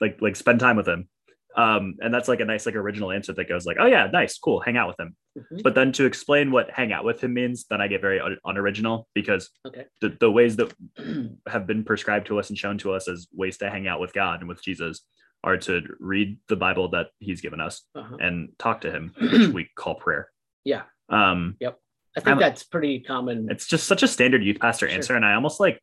like 0.00 0.18
like 0.20 0.36
spend 0.36 0.60
time 0.60 0.76
with 0.76 0.88
him. 0.88 1.08
Um, 1.56 1.94
and 2.00 2.12
that's 2.12 2.28
like 2.28 2.40
a 2.40 2.44
nice 2.44 2.66
like 2.66 2.74
original 2.74 3.12
answer 3.12 3.32
that 3.32 3.48
goes 3.48 3.64
like, 3.66 3.76
oh 3.80 3.86
yeah, 3.86 4.08
nice, 4.12 4.38
cool, 4.38 4.60
hang 4.60 4.76
out 4.76 4.88
with 4.88 4.98
him. 4.98 5.14
Mhm. 5.38 5.62
But 5.62 5.74
then 5.74 5.92
to 5.92 6.04
explain 6.04 6.50
what 6.50 6.70
hang 6.70 6.92
out 6.92 7.04
with 7.04 7.22
him 7.22 7.34
means, 7.34 7.66
then 7.70 7.80
I 7.80 7.86
get 7.88 8.00
very 8.00 8.20
un- 8.20 8.38
unoriginal 8.44 9.08
because 9.14 9.50
Okay. 9.66 9.84
the, 10.00 10.16
the 10.20 10.30
ways 10.30 10.56
that 10.56 10.72
have 11.48 11.66
been 11.66 11.84
prescribed 11.84 12.26
to 12.28 12.38
us 12.38 12.48
and 12.50 12.58
shown 12.58 12.78
to 12.78 12.92
us 12.92 13.08
as 13.08 13.28
ways 13.32 13.58
to 13.58 13.70
hang 13.70 13.86
out 13.86 14.00
with 14.00 14.12
God 14.12 14.40
and 14.40 14.48
with 14.48 14.62
Jesus 14.62 15.02
are 15.44 15.56
to 15.58 15.82
read 16.00 16.38
the 16.48 16.56
Bible 16.56 16.88
that 16.90 17.08
He's 17.18 17.40
given 17.40 17.60
us 17.60 17.82
Uh-huh. 17.94 18.16
and 18.18 18.50
talk 18.58 18.80
to 18.82 18.90
Him, 18.90 19.12
which 19.20 19.48
we 19.48 19.68
call 19.76 19.94
prayer. 19.94 20.28
Yeah. 20.64 20.82
Um, 21.08 21.56
Yep. 21.60 21.78
I 22.16 22.20
think 22.20 22.28
I'm- 22.28 22.38
that's 22.38 22.62
pretty 22.64 23.00
common. 23.00 23.48
it's 23.50 23.66
just 23.66 23.86
such 23.86 24.02
a 24.02 24.08
standard 24.08 24.42
youth 24.44 24.58
pastor 24.60 24.88
Sure. 24.88 24.94
answer, 24.94 25.14
and 25.16 25.24
I 25.24 25.34
almost 25.34 25.60
like 25.60 25.80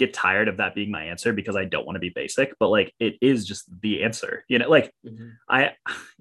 get 0.00 0.12
tired 0.12 0.48
of 0.48 0.56
that 0.56 0.74
being 0.74 0.90
my 0.90 1.04
answer 1.04 1.32
because 1.32 1.54
I 1.56 1.64
don't 1.64 1.86
want 1.86 1.94
to 1.96 2.00
be 2.00 2.08
basic, 2.08 2.52
but 2.58 2.68
like 2.70 2.92
it 2.98 3.14
is 3.20 3.46
just 3.46 3.64
the 3.82 4.02
answer. 4.02 4.44
You 4.48 4.58
know, 4.58 4.68
like 4.68 4.92
Mhm. 5.06 5.32
I 5.48 5.72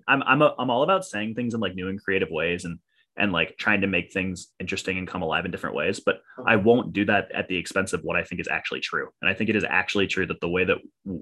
I'm 0.07 0.21
I'm 0.23 0.41
a, 0.43 0.53
I'm 0.59 0.69
all 0.69 0.83
about 0.83 1.03
saying 1.05 1.33
things 1.33 1.53
in 1.55 1.59
like 1.59 1.73
new 1.75 1.87
and 1.89 1.99
creative 2.01 2.29
ways 2.29 2.65
and 2.65 2.77
and 3.17 3.31
like 3.33 3.57
trying 3.57 3.81
to 3.81 3.87
make 3.87 4.13
things 4.13 4.47
interesting 4.61 4.97
and 4.97 5.05
come 5.07 5.21
alive 5.23 5.43
in 5.45 5.51
different 5.51 5.75
ways. 5.75 5.99
But. 5.99 6.21
I 6.47 6.55
won't 6.55 6.93
do 6.93 7.03
that 7.03 7.29
at 7.33 7.49
the 7.49 7.57
expense 7.57 7.91
of 7.91 8.01
what 8.03 8.15
I 8.15 8.23
think 8.23 8.39
is 8.39 8.47
actually 8.47 8.79
true. 8.79 9.09
And 9.21 9.29
I 9.29 9.33
think 9.33 9.49
it 9.49 9.57
is 9.57 9.65
actually 9.65 10.07
true 10.07 10.25
that 10.27 10.39
the 10.39 10.47
way 10.47 10.63
that 10.63 10.77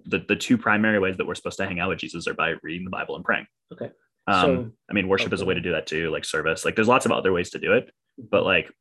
the, 0.06 0.20
the 0.28 0.36
two 0.36 0.60
primary 0.60 1.00
ways 1.00 1.18
that 1.18 1.26
we're 1.26 1.34
supposed 1.34 1.58
to 1.58 1.66
hang 1.66 1.80
out 1.80 1.90
with 1.90 1.98
Jesus 1.98 2.28
are 2.28 2.36
by 2.36 2.54
reading 2.62 2.84
the 2.86 2.92
Bible 2.92 3.16
and 3.16 3.26
praying. 3.26 3.48
Okay. 3.74 3.90
Um, 4.28 4.42
So- 4.46 4.72
I 4.92 4.94
mean, 4.94 5.08
worship 5.08 5.34
is 5.34 5.42
a 5.42 5.46
way 5.46 5.56
to 5.56 5.60
do 5.60 5.72
that 5.72 5.88
too, 5.88 6.12
like 6.12 6.24
service. 6.24 6.64
Like 6.66 6.76
there's 6.76 6.88
lots 6.88 7.08
of 7.08 7.12
other 7.12 7.34
ways 7.34 7.50
to 7.52 7.60
do 7.60 7.74
it, 7.74 7.90
but 8.20 8.44
like 8.46 8.72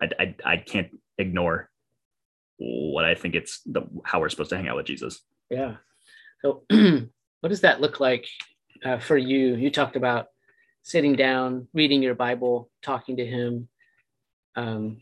I, 0.00 0.08
I, 0.18 0.34
I 0.52 0.56
can't 0.56 0.88
ignore 1.18 1.68
what 2.58 3.04
I 3.04 3.14
think 3.14 3.34
it's 3.34 3.60
the 3.66 3.82
how 4.04 4.20
we're 4.20 4.28
supposed 4.28 4.50
to 4.50 4.56
hang 4.56 4.68
out 4.68 4.76
with 4.76 4.86
Jesus. 4.86 5.22
Yeah. 5.50 5.76
So, 6.42 6.64
what 7.40 7.48
does 7.48 7.60
that 7.62 7.80
look 7.80 8.00
like 8.00 8.26
uh, 8.84 8.98
for 8.98 9.16
you? 9.16 9.54
You 9.56 9.70
talked 9.70 9.96
about 9.96 10.26
sitting 10.82 11.14
down, 11.14 11.68
reading 11.74 12.02
your 12.02 12.14
Bible, 12.14 12.70
talking 12.82 13.16
to 13.16 13.26
Him. 13.26 13.68
Um, 14.54 14.98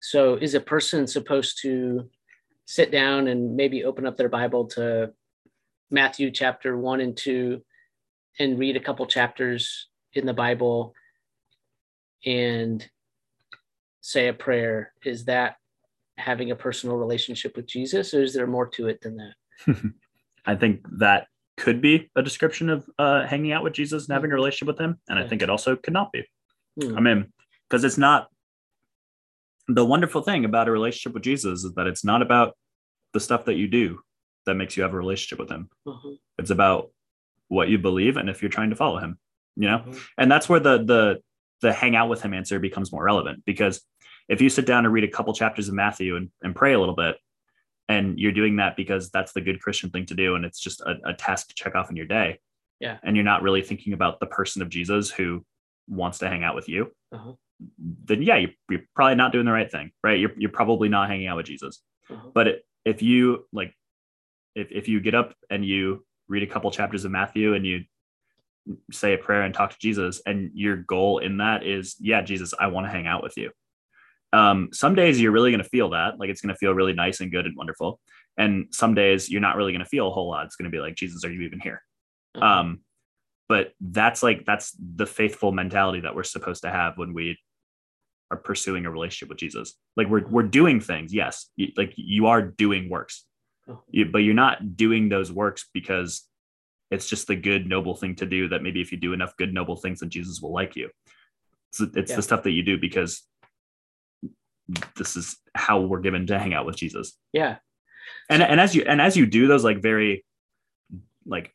so, 0.00 0.36
is 0.36 0.54
a 0.54 0.60
person 0.60 1.06
supposed 1.06 1.60
to 1.62 2.08
sit 2.66 2.90
down 2.90 3.28
and 3.28 3.56
maybe 3.56 3.84
open 3.84 4.06
up 4.06 4.16
their 4.16 4.28
Bible 4.28 4.66
to 4.66 5.12
Matthew 5.90 6.30
chapter 6.30 6.76
one 6.76 7.00
and 7.00 7.16
two 7.16 7.62
and 8.38 8.58
read 8.58 8.76
a 8.76 8.80
couple 8.80 9.06
chapters 9.06 9.88
in 10.12 10.26
the 10.26 10.34
Bible 10.34 10.94
and 12.24 12.88
say 14.00 14.28
a 14.28 14.32
prayer? 14.32 14.92
Is 15.04 15.26
that 15.26 15.56
having 16.18 16.50
a 16.50 16.56
personal 16.56 16.96
relationship 16.96 17.56
with 17.56 17.66
Jesus, 17.66 18.12
or 18.12 18.22
is 18.22 18.34
there 18.34 18.46
more 18.46 18.66
to 18.70 18.88
it 18.88 19.00
than 19.00 19.16
that? 19.16 19.76
I 20.46 20.54
think 20.56 20.86
that 20.98 21.28
could 21.56 21.80
be 21.80 22.10
a 22.16 22.22
description 22.22 22.70
of 22.70 22.88
uh, 22.98 23.26
hanging 23.26 23.52
out 23.52 23.64
with 23.64 23.72
Jesus 23.72 24.06
and 24.06 24.14
having 24.14 24.30
a 24.30 24.34
relationship 24.34 24.68
with 24.68 24.80
him. 24.80 24.98
And 25.08 25.18
I 25.18 25.26
think 25.26 25.42
it 25.42 25.50
also 25.50 25.76
could 25.76 25.92
not 25.92 26.12
be. 26.12 26.24
Hmm. 26.80 26.96
I 26.96 27.00
mean, 27.00 27.32
because 27.68 27.84
it's 27.84 27.98
not 27.98 28.28
the 29.66 29.84
wonderful 29.84 30.22
thing 30.22 30.44
about 30.44 30.68
a 30.68 30.72
relationship 30.72 31.14
with 31.14 31.22
Jesus 31.22 31.64
is 31.64 31.74
that 31.74 31.86
it's 31.86 32.04
not 32.04 32.22
about 32.22 32.56
the 33.12 33.20
stuff 33.20 33.44
that 33.46 33.54
you 33.54 33.68
do 33.68 34.00
that 34.46 34.54
makes 34.54 34.76
you 34.76 34.82
have 34.82 34.94
a 34.94 34.96
relationship 34.96 35.38
with 35.38 35.50
him. 35.50 35.68
Uh-huh. 35.86 36.14
It's 36.38 36.50
about 36.50 36.90
what 37.48 37.68
you 37.68 37.78
believe 37.78 38.16
and 38.16 38.30
if 38.30 38.42
you're 38.42 38.50
trying 38.50 38.70
to 38.70 38.76
follow 38.76 38.98
him, 38.98 39.18
you 39.56 39.68
know? 39.68 39.78
Mhm. 39.78 40.00
And 40.16 40.30
that's 40.30 40.48
where 40.48 40.60
the 40.60 40.78
the 40.78 41.22
the 41.60 41.72
hang 41.72 41.96
out 41.96 42.08
with 42.08 42.22
him 42.22 42.32
answer 42.32 42.60
becomes 42.60 42.92
more 42.92 43.02
relevant 43.02 43.44
because 43.44 43.82
if 44.28 44.40
you 44.40 44.48
sit 44.48 44.66
down 44.66 44.84
and 44.84 44.92
read 44.92 45.04
a 45.04 45.08
couple 45.08 45.32
chapters 45.32 45.68
of 45.68 45.74
Matthew 45.74 46.16
and, 46.16 46.30
and 46.42 46.54
pray 46.54 46.74
a 46.74 46.78
little 46.78 46.94
bit, 46.94 47.16
and 47.88 48.18
you're 48.18 48.32
doing 48.32 48.56
that 48.56 48.76
because 48.76 49.10
that's 49.10 49.32
the 49.32 49.40
good 49.40 49.60
Christian 49.60 49.90
thing 49.90 50.06
to 50.06 50.14
do, 50.14 50.34
and 50.34 50.44
it's 50.44 50.60
just 50.60 50.80
a, 50.82 50.96
a 51.04 51.14
task 51.14 51.48
to 51.48 51.54
check 51.54 51.74
off 51.74 51.90
in 51.90 51.96
your 51.96 52.06
day. 52.06 52.38
Yeah. 52.80 52.98
And 53.02 53.16
you're 53.16 53.24
not 53.24 53.42
really 53.42 53.62
thinking 53.62 53.92
about 53.92 54.20
the 54.20 54.26
person 54.26 54.62
of 54.62 54.68
Jesus 54.68 55.10
who 55.10 55.44
wants 55.88 56.18
to 56.18 56.28
hang 56.28 56.44
out 56.44 56.54
with 56.54 56.68
you, 56.68 56.92
Uh-huh. 57.12 57.32
then 58.04 58.22
yeah, 58.22 58.36
you're, 58.36 58.50
you're 58.68 58.82
probably 58.94 59.14
not 59.14 59.32
doing 59.32 59.46
the 59.46 59.52
right 59.52 59.70
thing, 59.70 59.90
right? 60.04 60.20
You're, 60.20 60.32
you're 60.36 60.50
probably 60.50 60.88
not 60.88 61.08
hanging 61.08 61.26
out 61.26 61.38
with 61.38 61.46
Jesus. 61.46 61.82
Uh-huh. 62.10 62.28
But 62.34 62.46
it, 62.48 62.66
if 62.84 63.02
you 63.02 63.46
like, 63.52 63.74
if, 64.54 64.70
if 64.70 64.88
you 64.88 65.00
get 65.00 65.14
up 65.14 65.34
and 65.48 65.64
you 65.64 66.04
read 66.28 66.42
a 66.42 66.46
couple 66.46 66.70
chapters 66.70 67.04
of 67.06 67.10
Matthew 67.10 67.54
and 67.54 67.64
you 67.64 67.84
say 68.92 69.14
a 69.14 69.18
prayer 69.18 69.42
and 69.42 69.54
talk 69.54 69.70
to 69.70 69.78
Jesus, 69.80 70.20
and 70.26 70.50
your 70.52 70.76
goal 70.76 71.18
in 71.18 71.38
that 71.38 71.64
is, 71.64 71.96
yeah, 71.98 72.20
Jesus, 72.20 72.52
I 72.60 72.66
want 72.66 72.86
to 72.86 72.90
hang 72.90 73.06
out 73.06 73.22
with 73.22 73.38
you. 73.38 73.50
Um, 74.32 74.68
some 74.72 74.94
days 74.94 75.20
you're 75.20 75.32
really 75.32 75.50
going 75.50 75.62
to 75.62 75.68
feel 75.68 75.90
that, 75.90 76.18
like 76.18 76.28
it's 76.30 76.40
going 76.40 76.54
to 76.54 76.58
feel 76.58 76.72
really 76.72 76.92
nice 76.92 77.20
and 77.20 77.30
good 77.30 77.46
and 77.46 77.56
wonderful. 77.56 77.98
And 78.36 78.66
some 78.70 78.94
days 78.94 79.30
you're 79.30 79.40
not 79.40 79.56
really 79.56 79.72
going 79.72 79.84
to 79.84 79.88
feel 79.88 80.06
a 80.08 80.10
whole 80.10 80.28
lot. 80.28 80.44
It's 80.46 80.56
going 80.56 80.70
to 80.70 80.74
be 80.76 80.80
like, 80.80 80.94
Jesus, 80.94 81.24
are 81.24 81.32
you 81.32 81.42
even 81.42 81.60
here? 81.60 81.82
Uh-huh. 82.34 82.44
Um, 82.46 82.80
but 83.48 83.72
that's 83.80 84.22
like 84.22 84.44
that's 84.44 84.76
the 84.78 85.06
faithful 85.06 85.52
mentality 85.52 86.00
that 86.00 86.14
we're 86.14 86.22
supposed 86.22 86.62
to 86.62 86.70
have 86.70 86.98
when 86.98 87.14
we 87.14 87.38
are 88.30 88.36
pursuing 88.36 88.84
a 88.84 88.90
relationship 88.90 89.30
with 89.30 89.38
Jesus. 89.38 89.74
Like 89.96 90.08
we're 90.08 90.26
we're 90.28 90.42
doing 90.42 90.80
things, 90.80 91.14
yes, 91.14 91.46
you, 91.56 91.68
like 91.76 91.94
you 91.96 92.26
are 92.26 92.42
doing 92.42 92.90
works, 92.90 93.24
Oh. 93.66 93.82
you, 93.90 94.04
but 94.06 94.18
you're 94.18 94.34
not 94.34 94.76
doing 94.76 95.08
those 95.08 95.32
works 95.32 95.66
because 95.72 96.26
it's 96.90 97.08
just 97.08 97.26
the 97.26 97.36
good 97.36 97.66
noble 97.66 97.94
thing 97.96 98.14
to 98.16 98.26
do. 98.26 98.48
That 98.48 98.62
maybe 98.62 98.82
if 98.82 98.92
you 98.92 98.98
do 98.98 99.14
enough 99.14 99.34
good 99.38 99.54
noble 99.54 99.76
things, 99.76 100.00
then 100.00 100.10
Jesus 100.10 100.40
will 100.42 100.52
like 100.52 100.76
you. 100.76 100.90
It's, 101.70 101.80
it's 101.96 102.10
Yeah. 102.10 102.16
the 102.16 102.22
stuff 102.22 102.42
that 102.42 102.52
you 102.52 102.62
do 102.62 102.78
because 102.78 103.22
this 104.96 105.16
is 105.16 105.36
how 105.54 105.80
we're 105.80 106.00
given 106.00 106.26
to 106.26 106.38
hang 106.38 106.54
out 106.54 106.66
with 106.66 106.76
Jesus. 106.76 107.16
Yeah. 107.32 107.56
and 108.28 108.42
and 108.42 108.60
as 108.60 108.74
you 108.74 108.84
and 108.86 109.00
as 109.00 109.16
you 109.16 109.26
do 109.26 109.46
those 109.46 109.64
like 109.64 109.82
very 109.82 110.24
like 111.26 111.54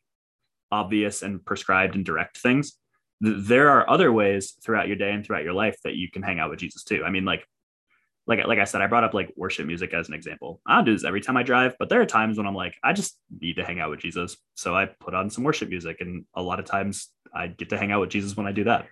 obvious 0.70 1.22
and 1.22 1.44
prescribed 1.44 1.94
and 1.94 2.04
direct 2.04 2.38
things 2.38 2.74
th- 3.22 3.36
there 3.38 3.70
are 3.70 3.88
other 3.88 4.12
ways 4.12 4.54
throughout 4.64 4.88
your 4.88 4.96
day 4.96 5.12
and 5.12 5.24
throughout 5.24 5.44
your 5.44 5.52
life 5.52 5.76
that 5.84 5.94
you 5.94 6.10
can 6.10 6.22
hang 6.22 6.38
out 6.38 6.50
with 6.50 6.58
jesus 6.58 6.84
too. 6.84 7.04
I 7.04 7.10
mean 7.10 7.24
like 7.24 7.46
like 8.26 8.46
like 8.46 8.58
i 8.58 8.64
said 8.64 8.80
i 8.82 8.86
brought 8.86 9.04
up 9.04 9.14
like 9.14 9.32
worship 9.36 9.66
music 9.66 9.92
as 9.94 10.08
an 10.08 10.14
example. 10.14 10.60
I 10.66 10.82
do 10.82 10.92
this 10.92 11.04
every 11.04 11.20
time 11.20 11.36
i 11.36 11.42
drive 11.42 11.76
but 11.78 11.88
there 11.88 12.00
are 12.00 12.06
times 12.06 12.38
when 12.38 12.46
i'm 12.46 12.54
like 12.54 12.74
i 12.82 12.92
just 12.92 13.18
need 13.40 13.56
to 13.56 13.64
hang 13.64 13.80
out 13.80 13.90
with 13.90 14.00
jesus. 14.00 14.36
So 14.54 14.74
i 14.74 14.86
put 14.86 15.14
on 15.14 15.30
some 15.30 15.44
worship 15.44 15.68
music 15.68 16.00
and 16.00 16.24
a 16.34 16.42
lot 16.42 16.58
of 16.58 16.64
times 16.64 17.08
i 17.34 17.46
get 17.48 17.70
to 17.70 17.78
hang 17.78 17.92
out 17.92 18.00
with 18.00 18.10
jesus 18.10 18.36
when 18.36 18.46
i 18.46 18.52
do 18.52 18.64
that 18.64 18.86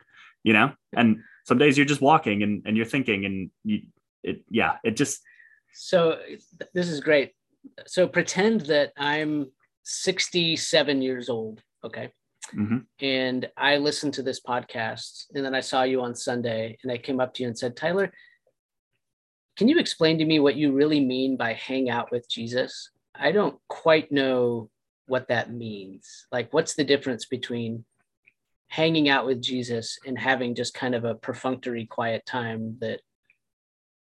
you 0.44 0.52
know? 0.52 0.72
And 0.92 1.20
some 1.44 1.58
days 1.58 1.76
you're 1.76 1.86
just 1.86 2.00
walking 2.00 2.42
and, 2.42 2.62
and 2.66 2.76
you're 2.76 2.86
thinking 2.86 3.24
and 3.24 3.50
you 3.64 3.82
it 4.22 4.42
yeah 4.50 4.76
it 4.84 4.96
just 4.96 5.20
So 5.74 6.18
this 6.74 6.88
is 6.88 7.00
great. 7.00 7.32
So 7.86 8.06
pretend 8.06 8.62
that 8.62 8.92
I'm 8.96 9.50
67 9.84 11.02
years 11.02 11.28
old. 11.28 11.62
Okay. 11.84 12.10
mhm. 12.54 12.84
And 13.00 13.48
I 13.56 13.78
listened 13.78 14.14
to 14.14 14.22
this 14.22 14.40
podcast 14.40 15.26
and 15.34 15.44
then 15.44 15.54
I 15.54 15.60
saw 15.60 15.82
you 15.84 16.02
on 16.02 16.14
Sunday 16.14 16.76
and 16.82 16.92
I 16.92 16.98
came 16.98 17.20
up 17.20 17.32
to 17.34 17.42
you 17.42 17.48
and 17.48 17.58
said, 17.58 17.76
Tyler, 17.76 18.12
can 19.56 19.68
you 19.68 19.78
explain 19.78 20.18
to 20.18 20.24
me 20.24 20.40
what 20.40 20.56
you 20.56 20.72
really 20.72 21.00
mean 21.00 21.36
by 21.36 21.54
hang 21.54 21.88
out 21.88 22.10
with 22.10 22.28
Jesus? 22.28 22.90
I 23.14 23.32
don't 23.32 23.58
quite 23.68 24.10
know 24.10 24.70
what 25.06 25.28
that 25.28 25.52
means. 25.52 26.26
Like, 26.32 26.52
what's 26.52 26.74
the 26.74 26.84
difference 26.84 27.26
between 27.26 27.84
hanging 28.68 29.08
out 29.08 29.26
with 29.26 29.42
Jesus 29.42 29.98
and 30.06 30.18
having 30.18 30.54
just 30.54 30.74
kind 30.74 30.94
of 30.94 31.04
a 31.04 31.14
perfunctory 31.14 31.86
quiet 31.86 32.24
time 32.26 32.76
that, 32.80 33.00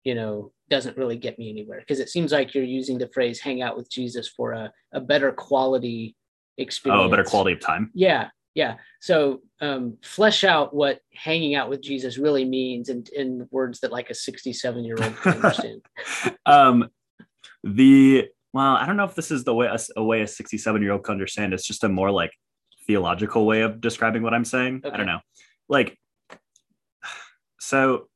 you 0.03 0.15
know, 0.15 0.51
doesn't 0.69 0.97
really 0.97 1.17
get 1.17 1.37
me 1.37 1.49
anywhere? 1.49 1.79
Because 1.79 1.99
it 1.99 2.09
seems 2.09 2.31
like 2.31 2.53
you're 2.55 2.63
using 2.63 2.97
the 2.97 3.09
phrase 3.13 3.39
hang 3.39 3.61
out 3.61 3.75
with 3.77 3.89
Jesus 3.89 4.27
for 4.27 4.51
a, 4.53 4.71
a 4.93 5.01
better 5.01 5.31
quality 5.31 6.15
experience. 6.57 7.01
oh 7.03 7.07
a 7.07 7.09
better 7.09 7.23
quality 7.23 7.53
of 7.53 7.59
time 7.59 7.89
Yeah, 7.93 8.29
yeah. 8.55 8.75
So 8.99 9.41
um, 9.61 9.97
flesh 10.03 10.43
out 10.43 10.75
what 10.75 10.99
hanging 11.13 11.55
out 11.55 11.69
with 11.69 11.81
Jesus 11.81 12.17
really 12.17 12.45
means 12.45 12.89
in, 12.89 13.05
in 13.15 13.47
words 13.51 13.79
that 13.79 13.91
like 13.91 14.09
a 14.09 14.13
67 14.13 14.83
year 14.83 14.97
old 15.01 15.15
can 15.17 15.33
understand. 15.35 15.81
um 16.45 16.89
the 17.63 18.27
well 18.53 18.75
i 18.75 18.85
don't 18.85 18.97
know 18.97 19.03
if 19.05 19.15
this 19.15 19.31
is 19.31 19.43
the 19.43 19.53
way 19.53 19.67
a, 19.67 19.77
a 19.95 20.03
way 20.03 20.21
a 20.21 20.27
67 20.27 20.81
year 20.81 20.91
old 20.91 21.03
can 21.03 21.13
understand 21.13 21.53
it's 21.53 21.65
just 21.65 21.83
a 21.83 21.89
more 21.89 22.11
like 22.11 22.31
theological 22.87 23.45
way 23.45 23.61
of 23.61 23.79
describing 23.79 24.23
what 24.23 24.33
i'm 24.33 24.43
saying 24.45 24.81
i 24.91 24.97
don't 24.97 25.05
know 25.05 25.19
like 25.69 25.97
so 27.59 28.07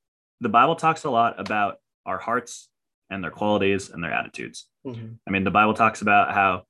the 0.41 0.49
bible 0.49 0.75
talks 0.75 1.03
a 1.03 1.09
lot 1.09 1.39
about 1.39 1.77
our 2.05 2.17
hearts 2.17 2.69
and 3.09 3.23
their 3.23 3.31
qualities 3.31 3.89
and 3.89 4.03
their 4.03 4.11
attitudes 4.13 4.67
Mhm. 4.85 5.17
i 5.27 5.31
mean 5.31 5.43
the 5.43 5.51
bible 5.51 5.73
talks 5.73 6.01
about 6.01 6.33
how 6.33 6.63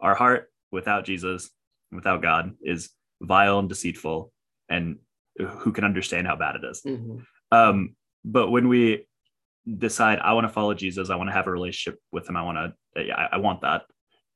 our 0.00 0.14
heart 0.14 0.50
without 0.70 1.04
jesus 1.04 1.50
without 1.90 2.22
god 2.22 2.54
is 2.62 2.90
vile 3.20 3.58
and 3.58 3.68
deceitful 3.68 4.32
and 4.68 4.98
who 5.38 5.72
can 5.72 5.84
understand 5.84 6.26
how 6.26 6.36
bad 6.36 6.56
it 6.56 6.64
is 6.64 6.82
Mhm. 6.82 7.24
um, 7.50 7.96
but 8.24 8.50
when 8.50 8.68
we 8.68 9.06
decide 9.78 10.18
I 10.18 10.32
want 10.32 10.44
to 10.44 10.52
follow 10.52 10.74
Jesus, 10.74 11.08
I 11.08 11.14
want 11.14 11.28
to 11.28 11.34
have 11.34 11.46
a 11.46 11.50
relationship 11.52 12.00
with 12.10 12.28
him, 12.28 12.36
I 12.36 12.42
want 12.42 12.58
to, 12.96 13.12
I, 13.16 13.28
I 13.32 13.36
want 13.36 13.60
that. 13.60 13.82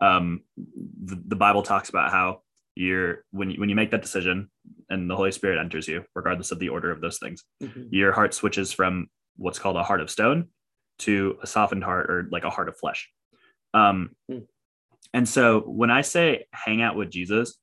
Um, 0.00 0.43
the, 0.57 1.16
the 1.26 1.35
Bible 1.37 1.62
talks 1.64 1.88
about 1.88 2.12
how 2.12 2.43
you're 2.76 3.25
when 3.33 3.50
you, 3.50 3.59
when 3.59 3.69
you 3.69 3.75
make 3.75 3.90
that 3.90 4.02
decision 4.02 4.49
and 4.88 5.11
the 5.11 5.16
Holy 5.16 5.33
Spirit 5.33 5.59
enters 5.59 5.88
you, 5.88 6.05
regardless 6.14 6.50
of 6.52 6.59
the 6.59 6.69
order 6.69 6.90
of 6.90 7.00
those 7.00 7.19
things, 7.19 7.45
Mhm. 7.62 7.88
your 7.90 8.12
heart 8.12 8.35
switches 8.35 8.73
from 8.73 9.09
what's 9.37 9.59
called 9.59 9.76
a 9.76 9.83
heart 9.83 10.00
of 10.00 10.11
stone 10.11 10.49
to 11.00 11.38
a 11.43 11.47
softened 11.47 11.85
heart 11.85 12.11
or 12.11 12.28
like 12.31 12.45
a 12.45 12.50
heart 12.50 12.69
of 12.69 12.78
flesh. 12.78 13.11
Um, 13.75 14.16
Hmm. 14.31 14.38
and 15.12 15.28
so 15.28 15.61
when 15.61 15.90
I 15.90 16.00
say 16.00 16.47
hang 16.52 16.81
out 16.83 16.97
with 16.97 17.11
Jesus, 17.11 17.59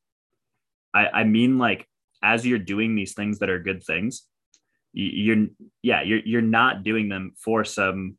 I, 0.94 1.08
I 1.08 1.24
mean 1.24 1.58
like 1.58 1.88
as 2.22 2.46
you're 2.46 2.60
doing 2.60 2.96
these 2.96 3.14
things 3.16 3.40
that 3.40 3.50
are 3.50 3.60
good 3.60 3.84
things, 3.84 4.28
you- 4.94 5.34
you're 5.34 5.48
yeah 5.82 6.04
you're 6.04 6.20
you're 6.20 6.42
not 6.42 6.84
doing 6.84 7.10
them 7.10 7.32
for 7.38 7.66
some 7.66 8.18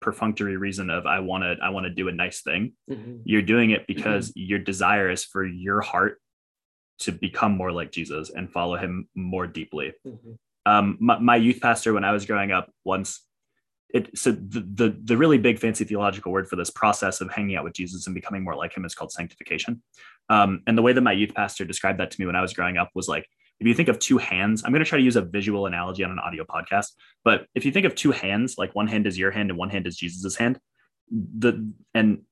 perfunctory 0.00 0.56
reason 0.56 0.88
of 0.90 1.04
I 1.06 1.18
want 1.20 1.42
to 1.42 1.56
I 1.64 1.70
want 1.70 1.84
to 1.86 1.90
do 1.90 2.06
a 2.08 2.12
nice 2.12 2.42
thing. 2.42 2.74
Mhm. 2.88 3.22
You're 3.24 3.42
doing 3.42 3.70
it 3.70 3.86
because 3.88 4.32
your 4.36 4.60
desire 4.60 5.10
is 5.10 5.24
for 5.24 5.44
your 5.44 5.80
heart 5.80 6.21
to 7.00 7.12
become 7.12 7.52
more 7.56 7.72
like 7.72 7.90
Jesus 7.92 8.30
and 8.30 8.50
follow 8.50 8.76
him 8.76 9.08
more 9.14 9.46
deeply 9.46 9.92
Mhm. 10.06 10.36
um, 10.66 10.96
my, 11.00 11.18
my 11.18 11.36
youth 11.36 11.60
pastor 11.60 11.92
when 11.92 12.04
I 12.04 12.12
was 12.12 12.24
growing 12.26 12.52
up 12.52 12.70
once 12.84 13.20
it 13.94 14.16
so 14.16 14.30
the, 14.32 14.60
the 14.60 14.96
the 15.04 15.16
really 15.18 15.36
big 15.36 15.58
fancy 15.58 15.84
theological 15.84 16.32
word 16.32 16.48
for 16.48 16.56
this 16.56 16.70
process 16.70 17.20
of 17.20 17.30
hanging 17.30 17.56
out 17.56 17.64
with 17.64 17.74
Jesus 17.74 18.06
and 18.06 18.14
becoming 18.14 18.42
more 18.42 18.56
like 18.56 18.74
him 18.74 18.84
is 18.86 18.94
called 18.94 19.12
sanctification. 19.12 19.82
Um, 20.30 20.62
and 20.66 20.78
the 20.78 20.82
way 20.82 20.94
that 20.94 21.02
my 21.02 21.12
youth 21.12 21.34
pastor 21.34 21.66
described 21.66 22.00
that 22.00 22.10
to 22.10 22.20
me 22.20 22.24
when 22.26 22.34
I 22.36 22.40
was 22.40 22.54
growing 22.54 22.78
up 22.78 22.90
was 22.94 23.06
like 23.06 23.26
if 23.60 23.66
you 23.66 23.74
think 23.74 23.88
of 23.90 23.98
two 23.98 24.16
hands, 24.18 24.62
I'm 24.64 24.72
going 24.72 24.82
to 24.82 24.88
try 24.88 24.98
to 24.98 25.04
use 25.04 25.16
a 25.16 25.22
visual 25.22 25.66
analogy 25.66 26.02
on 26.04 26.10
an 26.10 26.18
audio 26.18 26.42
podcast. 26.44 26.86
But 27.22 27.46
if 27.54 27.64
you 27.66 27.70
think 27.70 27.84
of 27.86 27.94
two 27.94 28.10
hands, 28.10 28.56
like 28.56 28.74
one 28.74 28.86
hand 28.88 29.06
is 29.06 29.18
your 29.18 29.30
hand 29.30 29.50
and 29.50 29.58
one 29.58 29.68
hand 29.70 29.86
is 29.86 29.96
Jesus's 29.96 30.36
hand, 30.36 30.58
the 31.10 31.70
and 31.94 32.22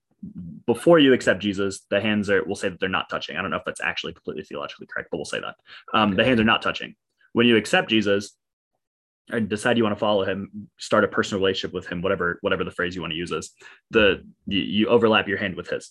before 0.67 0.99
you 0.99 1.13
accept 1.13 1.41
Jesus, 1.41 1.81
the 1.91 2.01
hands 2.01 2.29
are 2.29 2.45
we'll 2.45 2.57
say 2.57 2.69
that 2.69 2.81
they're 2.81 2.89
not 2.89 3.09
touching. 3.09 3.37
I 3.37 3.43
don't 3.43 3.51
know 3.51 3.57
if 3.57 3.65
that's 3.65 3.81
actually 3.81 4.13
completely 4.13 4.45
theologically 4.45 4.87
correct, 4.87 5.09
but 5.11 5.17
we'll 5.17 5.25
say 5.25 5.41
that 5.41 5.57
um, 5.95 6.15
the 6.15 6.25
hands 6.25 6.41
are 6.41 6.45
not 6.45 6.63
touching. 6.63 6.95
When 7.33 7.47
you 7.47 7.57
accept 7.57 7.91
Jesus 7.91 8.37
and 9.31 9.49
decide 9.49 9.77
you 9.77 9.85
want 9.85 9.95
to 9.95 10.01
follow 10.01 10.25
him, 10.25 10.69
start 10.79 11.05
a 11.05 11.09
personal 11.09 11.41
relationship 11.41 11.73
with 11.73 11.87
him, 11.87 12.03
whatever 12.03 12.39
whatever 12.43 12.65
the 12.65 12.71
phrase 12.71 12.95
you 12.95 13.01
want 13.01 13.13
to 13.13 13.17
use 13.17 13.31
is, 13.31 13.51
the 13.91 14.25
you, 14.47 14.61
you 14.61 14.89
overlap 14.89 15.29
your 15.29 15.39
hand 15.39 15.57
with 15.57 15.71
his. 15.71 15.91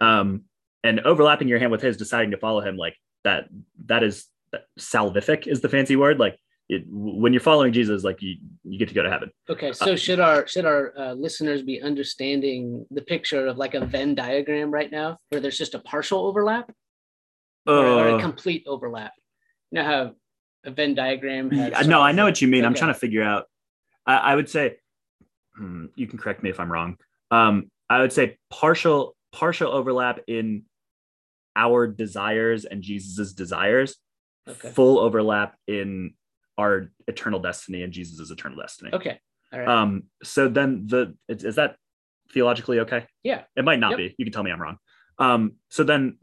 Um, 0.00 0.44
and 0.84 1.00
overlapping 1.00 1.48
your 1.48 1.58
hand 1.58 1.72
with 1.72 1.82
his, 1.82 1.96
deciding 1.96 2.30
to 2.30 2.36
follow 2.36 2.60
him, 2.60 2.76
like 2.76 2.96
that 3.24 3.48
that 3.86 4.02
is 4.02 4.26
salvific 4.78 5.46
is 5.46 5.60
the 5.60 5.68
fancy 5.68 5.96
word. 5.96 6.18
Like 6.18 6.38
it, 6.68 6.84
when 6.88 7.32
you're 7.32 7.40
following 7.40 7.72
Jesus, 7.72 8.04
like 8.04 8.20
you 8.20 8.36
you 8.62 8.78
get 8.78 8.88
to 8.88 8.94
go 8.94 9.02
to 9.02 9.10
heaven. 9.10 9.30
Okay, 9.48 9.72
so 9.72 9.92
uh, 9.92 9.96
should 9.96 10.20
our 10.20 10.46
should 10.46 10.66
our 10.66 10.92
uh, 10.98 11.12
listeners 11.14 11.62
be 11.62 11.80
understanding 11.80 12.84
the 12.90 13.00
picture 13.00 13.46
of 13.46 13.56
like 13.56 13.74
a 13.74 13.86
Venn 13.86 14.14
diagram 14.14 14.70
right 14.70 14.90
now, 14.90 15.16
where 15.30 15.40
there's 15.40 15.56
just 15.56 15.74
a 15.74 15.78
partial 15.78 16.26
overlap 16.26 16.70
uh, 17.66 17.72
or, 17.72 18.08
a 18.08 18.16
uh. 18.16 18.20
complete 18.20 18.64
overlap? 18.66 19.12
You 19.70 19.76
know 19.76 19.84
how 19.84 20.12
a 20.64 20.70
Venn 20.70 20.94
diagram 20.94 21.50
has. 21.50 21.86
no, 21.86 22.02
I 22.02 22.12
know 22.12 22.24
what 22.24 22.42
you 22.42 22.48
mean. 22.48 22.60
Okay. 22.60 22.66
I'm 22.66 22.74
trying 22.74 22.92
to 22.92 22.98
figure 22.98 23.22
out. 23.22 23.46
I, 24.06 24.16
I 24.16 24.34
would 24.34 24.50
say, 24.50 24.76
hmm, 25.56 25.86
you 25.94 26.06
can 26.06 26.18
correct 26.18 26.42
me 26.42 26.50
if 26.50 26.60
I'm 26.60 26.70
wrong. 26.70 26.96
Um, 27.30 27.70
I 27.88 28.00
would 28.00 28.12
say 28.12 28.36
partial 28.50 29.16
partial 29.32 29.72
overlap 29.72 30.20
in 30.26 30.64
our 31.56 31.86
desires 31.86 32.66
and 32.66 32.82
Jesus's 32.82 33.32
desires. 33.32 33.96
Okay. 34.46 34.70
Full 34.70 34.98
overlap 34.98 35.56
in 35.66 36.14
our 36.58 36.90
eternal 37.06 37.40
destiny 37.40 37.82
and 37.82 37.92
Jesus's 37.92 38.30
eternal 38.30 38.58
destiny. 38.58 38.90
Okay. 38.92 39.20
All 39.52 39.60
right. 39.60 39.68
Um. 39.68 40.04
So 40.22 40.48
then 40.48 40.86
the 40.86 41.14
is, 41.28 41.44
is 41.44 41.54
that 41.56 41.76
theologically 42.32 42.80
okay? 42.80 43.06
Yeah. 43.22 43.42
It 43.56 43.64
might 43.64 43.80
not 43.80 43.92
yep. 43.92 43.98
be. 43.98 44.14
You 44.18 44.24
can 44.26 44.32
tell 44.32 44.42
me 44.42 44.50
I'm 44.50 44.60
wrong. 44.60 44.76
Um. 45.18 45.52
So 45.70 45.84
then 45.84 46.18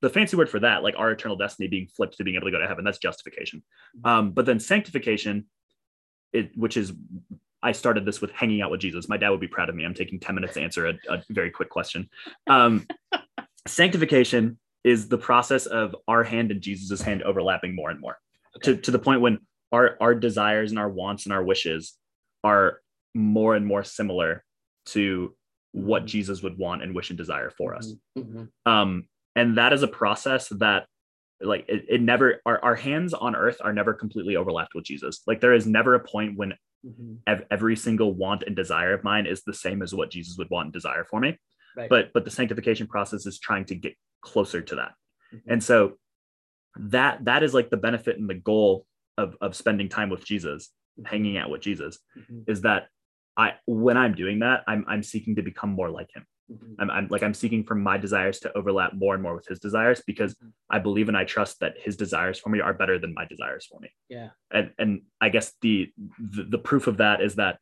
the 0.00 0.10
fancy 0.10 0.36
word 0.36 0.50
for 0.50 0.60
that, 0.60 0.82
like 0.82 0.94
our 0.96 1.10
eternal 1.10 1.36
destiny 1.36 1.68
being 1.68 1.88
flipped 1.88 2.16
to 2.18 2.24
being 2.24 2.36
able 2.36 2.46
to 2.46 2.50
go 2.50 2.58
to 2.58 2.66
heaven, 2.66 2.84
that's 2.84 2.98
justification. 2.98 3.62
Um, 4.04 4.32
but 4.32 4.46
then 4.46 4.60
sanctification, 4.60 5.46
it 6.32 6.50
which 6.56 6.76
is 6.76 6.92
I 7.62 7.72
started 7.72 8.04
this 8.04 8.20
with 8.20 8.30
hanging 8.32 8.62
out 8.62 8.70
with 8.70 8.80
Jesus. 8.80 9.08
My 9.08 9.16
dad 9.16 9.30
would 9.30 9.40
be 9.40 9.48
proud 9.48 9.68
of 9.68 9.74
me. 9.74 9.84
I'm 9.84 9.94
taking 9.94 10.20
10 10.20 10.34
minutes 10.34 10.54
to 10.54 10.60
answer 10.60 10.86
a, 10.86 10.94
a 11.08 11.22
very 11.30 11.50
quick 11.50 11.70
question. 11.70 12.08
Um, 12.46 12.86
sanctification 13.66 14.58
is 14.84 15.08
the 15.08 15.18
process 15.18 15.66
of 15.66 15.94
our 16.06 16.22
hand 16.22 16.50
and 16.50 16.60
Jesus's 16.60 17.02
hand 17.02 17.22
overlapping 17.22 17.74
more 17.74 17.90
and 17.90 18.00
more. 18.00 18.18
To, 18.62 18.76
to 18.76 18.90
the 18.90 18.98
point 18.98 19.20
when 19.20 19.38
our, 19.72 19.96
our 20.00 20.14
desires 20.14 20.70
and 20.70 20.78
our 20.78 20.88
wants 20.88 21.24
and 21.26 21.32
our 21.32 21.42
wishes 21.42 21.94
are 22.44 22.80
more 23.14 23.54
and 23.54 23.66
more 23.66 23.84
similar 23.84 24.44
to 24.86 25.34
what 25.72 26.02
mm-hmm. 26.02 26.06
Jesus 26.06 26.42
would 26.42 26.58
want 26.58 26.82
and 26.82 26.94
wish 26.94 27.10
and 27.10 27.18
desire 27.18 27.50
for 27.50 27.74
us. 27.74 27.92
Mm-hmm. 28.16 28.44
Um, 28.70 29.04
and 29.36 29.58
that 29.58 29.72
is 29.72 29.82
a 29.82 29.88
process 29.88 30.48
that 30.48 30.86
like 31.40 31.64
it, 31.68 31.84
it 31.88 32.00
never 32.00 32.40
our, 32.44 32.62
our 32.64 32.74
hands 32.74 33.14
on 33.14 33.36
earth 33.36 33.58
are 33.60 33.72
never 33.72 33.94
completely 33.94 34.34
overlapped 34.34 34.74
with 34.74 34.84
jesus 34.84 35.22
like 35.26 35.40
there 35.40 35.54
is 35.54 35.66
never 35.66 35.94
a 35.94 36.00
point 36.00 36.36
when 36.36 36.52
mm-hmm. 36.84 37.14
ev- 37.26 37.44
every 37.50 37.76
single 37.76 38.12
want 38.12 38.42
and 38.42 38.56
desire 38.56 38.92
of 38.92 39.04
mine 39.04 39.26
is 39.26 39.42
the 39.44 39.54
same 39.54 39.82
as 39.82 39.94
what 39.94 40.10
jesus 40.10 40.36
would 40.36 40.50
want 40.50 40.66
and 40.66 40.72
desire 40.72 41.04
for 41.08 41.20
me 41.20 41.38
right. 41.76 41.88
but 41.88 42.12
but 42.12 42.24
the 42.24 42.30
sanctification 42.30 42.86
process 42.86 43.24
is 43.26 43.38
trying 43.38 43.64
to 43.64 43.74
get 43.74 43.94
closer 44.20 44.60
to 44.60 44.74
that 44.76 44.94
mm-hmm. 45.32 45.52
and 45.52 45.62
so 45.62 45.92
that 46.76 47.24
that 47.24 47.42
is 47.42 47.54
like 47.54 47.70
the 47.70 47.76
benefit 47.76 48.18
and 48.18 48.28
the 48.28 48.34
goal 48.34 48.86
of 49.16 49.36
of 49.40 49.56
spending 49.56 49.88
time 49.88 50.10
with 50.10 50.24
jesus 50.24 50.70
hanging 51.04 51.36
out 51.36 51.50
with 51.50 51.60
jesus 51.60 51.98
mm-hmm. 52.16 52.40
is 52.46 52.62
that 52.62 52.88
i 53.36 53.52
when 53.66 53.96
i'm 53.96 54.14
doing 54.14 54.40
that 54.40 54.62
i'm 54.66 54.84
i'm 54.88 55.02
seeking 55.02 55.36
to 55.36 55.42
become 55.42 55.70
more 55.70 55.90
like 55.90 56.08
him 56.14 56.26
Mm-hmm. 56.50 56.80
I'm, 56.80 56.90
I'm, 56.90 57.08
like 57.08 57.22
I'm 57.22 57.34
seeking 57.34 57.64
for 57.64 57.74
my 57.74 57.98
desires 57.98 58.40
to 58.40 58.56
overlap 58.56 58.94
more 58.94 59.14
and 59.14 59.22
more 59.22 59.34
with 59.34 59.46
his 59.46 59.58
desires 59.58 60.02
because 60.06 60.34
mm-hmm. 60.34 60.48
I 60.70 60.78
believe 60.78 61.08
and 61.08 61.16
I 61.16 61.24
trust 61.24 61.60
that 61.60 61.74
his 61.78 61.96
desires 61.96 62.38
for 62.38 62.48
me 62.48 62.60
are 62.60 62.72
better 62.72 62.98
than 62.98 63.14
my 63.14 63.26
desires 63.26 63.66
for 63.70 63.78
me. 63.80 63.90
Yeah. 64.08 64.30
And 64.50 64.70
and 64.78 65.02
I 65.20 65.28
guess 65.28 65.52
the 65.60 65.92
the, 66.18 66.44
the 66.44 66.58
proof 66.58 66.86
of 66.86 66.98
that 66.98 67.20
is 67.20 67.34
that 67.34 67.58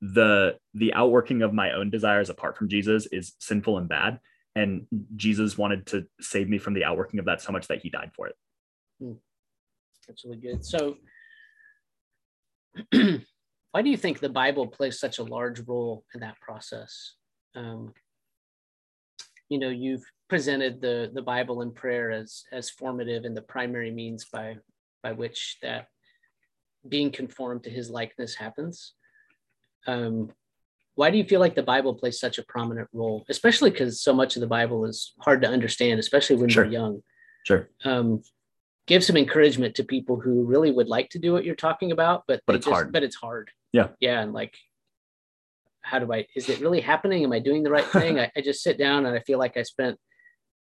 the 0.00 0.56
the 0.74 0.92
outworking 0.94 1.42
of 1.42 1.54
my 1.54 1.72
own 1.72 1.90
desires 1.90 2.30
apart 2.30 2.56
from 2.56 2.68
Jesus 2.68 3.06
is 3.06 3.34
sinful 3.38 3.78
and 3.78 3.88
bad. 3.88 4.18
And 4.58 4.86
Jesus 5.16 5.56
wanted 5.56 5.86
to 5.86 6.06
save 6.20 6.48
me 6.48 6.58
from 6.58 6.74
the 6.74 6.84
outworking 6.84 7.20
of 7.20 7.26
that 7.26 7.40
so 7.40 7.52
much 7.52 7.68
that 7.68 7.80
he 7.82 7.90
died 7.90 8.10
for 8.14 8.26
it. 8.26 8.36
Hmm. 9.00 9.12
That's 10.06 10.24
really 10.24 10.38
good. 10.38 10.64
So 10.64 10.96
why 12.92 13.82
do 13.82 13.90
you 13.90 13.96
think 13.96 14.20
the 14.20 14.28
Bible 14.28 14.66
plays 14.66 14.98
such 14.98 15.18
a 15.18 15.24
large 15.24 15.60
role 15.60 16.04
in 16.14 16.20
that 16.20 16.40
process? 16.40 17.14
um, 17.54 17.92
you 19.48 19.58
know 19.58 19.68
you've 19.68 20.04
presented 20.28 20.80
the 20.80 21.10
the 21.14 21.22
bible 21.22 21.62
and 21.62 21.74
prayer 21.74 22.10
as 22.10 22.44
as 22.52 22.70
formative 22.70 23.24
and 23.24 23.36
the 23.36 23.42
primary 23.42 23.90
means 23.90 24.26
by 24.32 24.56
by 25.02 25.12
which 25.12 25.56
that 25.62 25.86
being 26.88 27.10
conformed 27.10 27.64
to 27.64 27.70
his 27.70 27.90
likeness 27.90 28.34
happens 28.34 28.94
um, 29.86 30.30
why 30.98 31.10
do 31.10 31.18
you 31.18 31.24
feel 31.24 31.40
like 31.40 31.54
the 31.54 31.62
bible 31.62 31.94
plays 31.94 32.18
such 32.18 32.38
a 32.38 32.44
prominent 32.44 32.88
role 32.92 33.24
especially 33.28 33.70
because 33.70 34.00
so 34.00 34.12
much 34.12 34.36
of 34.36 34.40
the 34.40 34.46
bible 34.46 34.84
is 34.84 35.12
hard 35.20 35.42
to 35.42 35.48
understand 35.48 36.00
especially 36.00 36.36
when 36.36 36.48
sure. 36.48 36.64
you're 36.64 36.72
young 36.72 37.02
sure 37.44 37.68
um, 37.84 38.22
give 38.86 39.04
some 39.04 39.16
encouragement 39.16 39.74
to 39.74 39.84
people 39.84 40.18
who 40.18 40.44
really 40.44 40.70
would 40.70 40.88
like 40.88 41.08
to 41.10 41.18
do 41.18 41.32
what 41.32 41.44
you're 41.44 41.54
talking 41.54 41.92
about 41.92 42.24
but 42.26 42.40
but 42.46 42.56
it's 42.56 42.66
just, 42.66 42.74
hard 42.74 42.92
but 42.92 43.02
it's 43.02 43.16
hard 43.16 43.50
yeah 43.72 43.88
yeah 44.00 44.20
and 44.20 44.32
like 44.32 44.54
how 45.88 45.98
do 45.98 46.12
I, 46.12 46.26
is 46.36 46.48
it 46.48 46.60
really 46.60 46.80
happening? 46.80 47.24
Am 47.24 47.32
I 47.32 47.38
doing 47.38 47.62
the 47.62 47.70
right 47.70 47.84
thing? 47.84 48.18
I, 48.20 48.30
I 48.36 48.40
just 48.40 48.62
sit 48.62 48.78
down 48.78 49.06
and 49.06 49.16
I 49.16 49.20
feel 49.20 49.38
like 49.38 49.56
I 49.56 49.62
spent, 49.62 49.98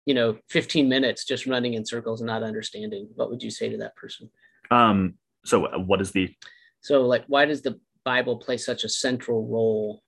you 0.06 0.14
know, 0.14 0.38
15 0.50 0.90
minutes 0.90 1.26
just 1.26 1.46
running 1.46 1.76
in 1.76 1.86
circles 1.86 2.22
and 2.22 2.28
not 2.28 2.44
understanding. 2.44 3.08
What 3.16 3.30
would 3.30 3.44
you 3.44 3.52
say 3.52 3.70
to 3.70 3.78
that 3.78 3.96
person? 3.96 4.30
Um, 4.72 5.16
so 5.46 5.66
uh, 5.66 5.78
what 5.78 6.02
is 6.02 6.12
the, 6.12 6.34
so 6.82 7.04
like, 7.04 7.26
why 7.28 7.46
does 7.46 7.62
the 7.62 7.80
Bible 8.04 8.38
play 8.38 8.58
such 8.58 8.84
a 8.84 8.90
central 8.90 9.48
role 9.48 10.02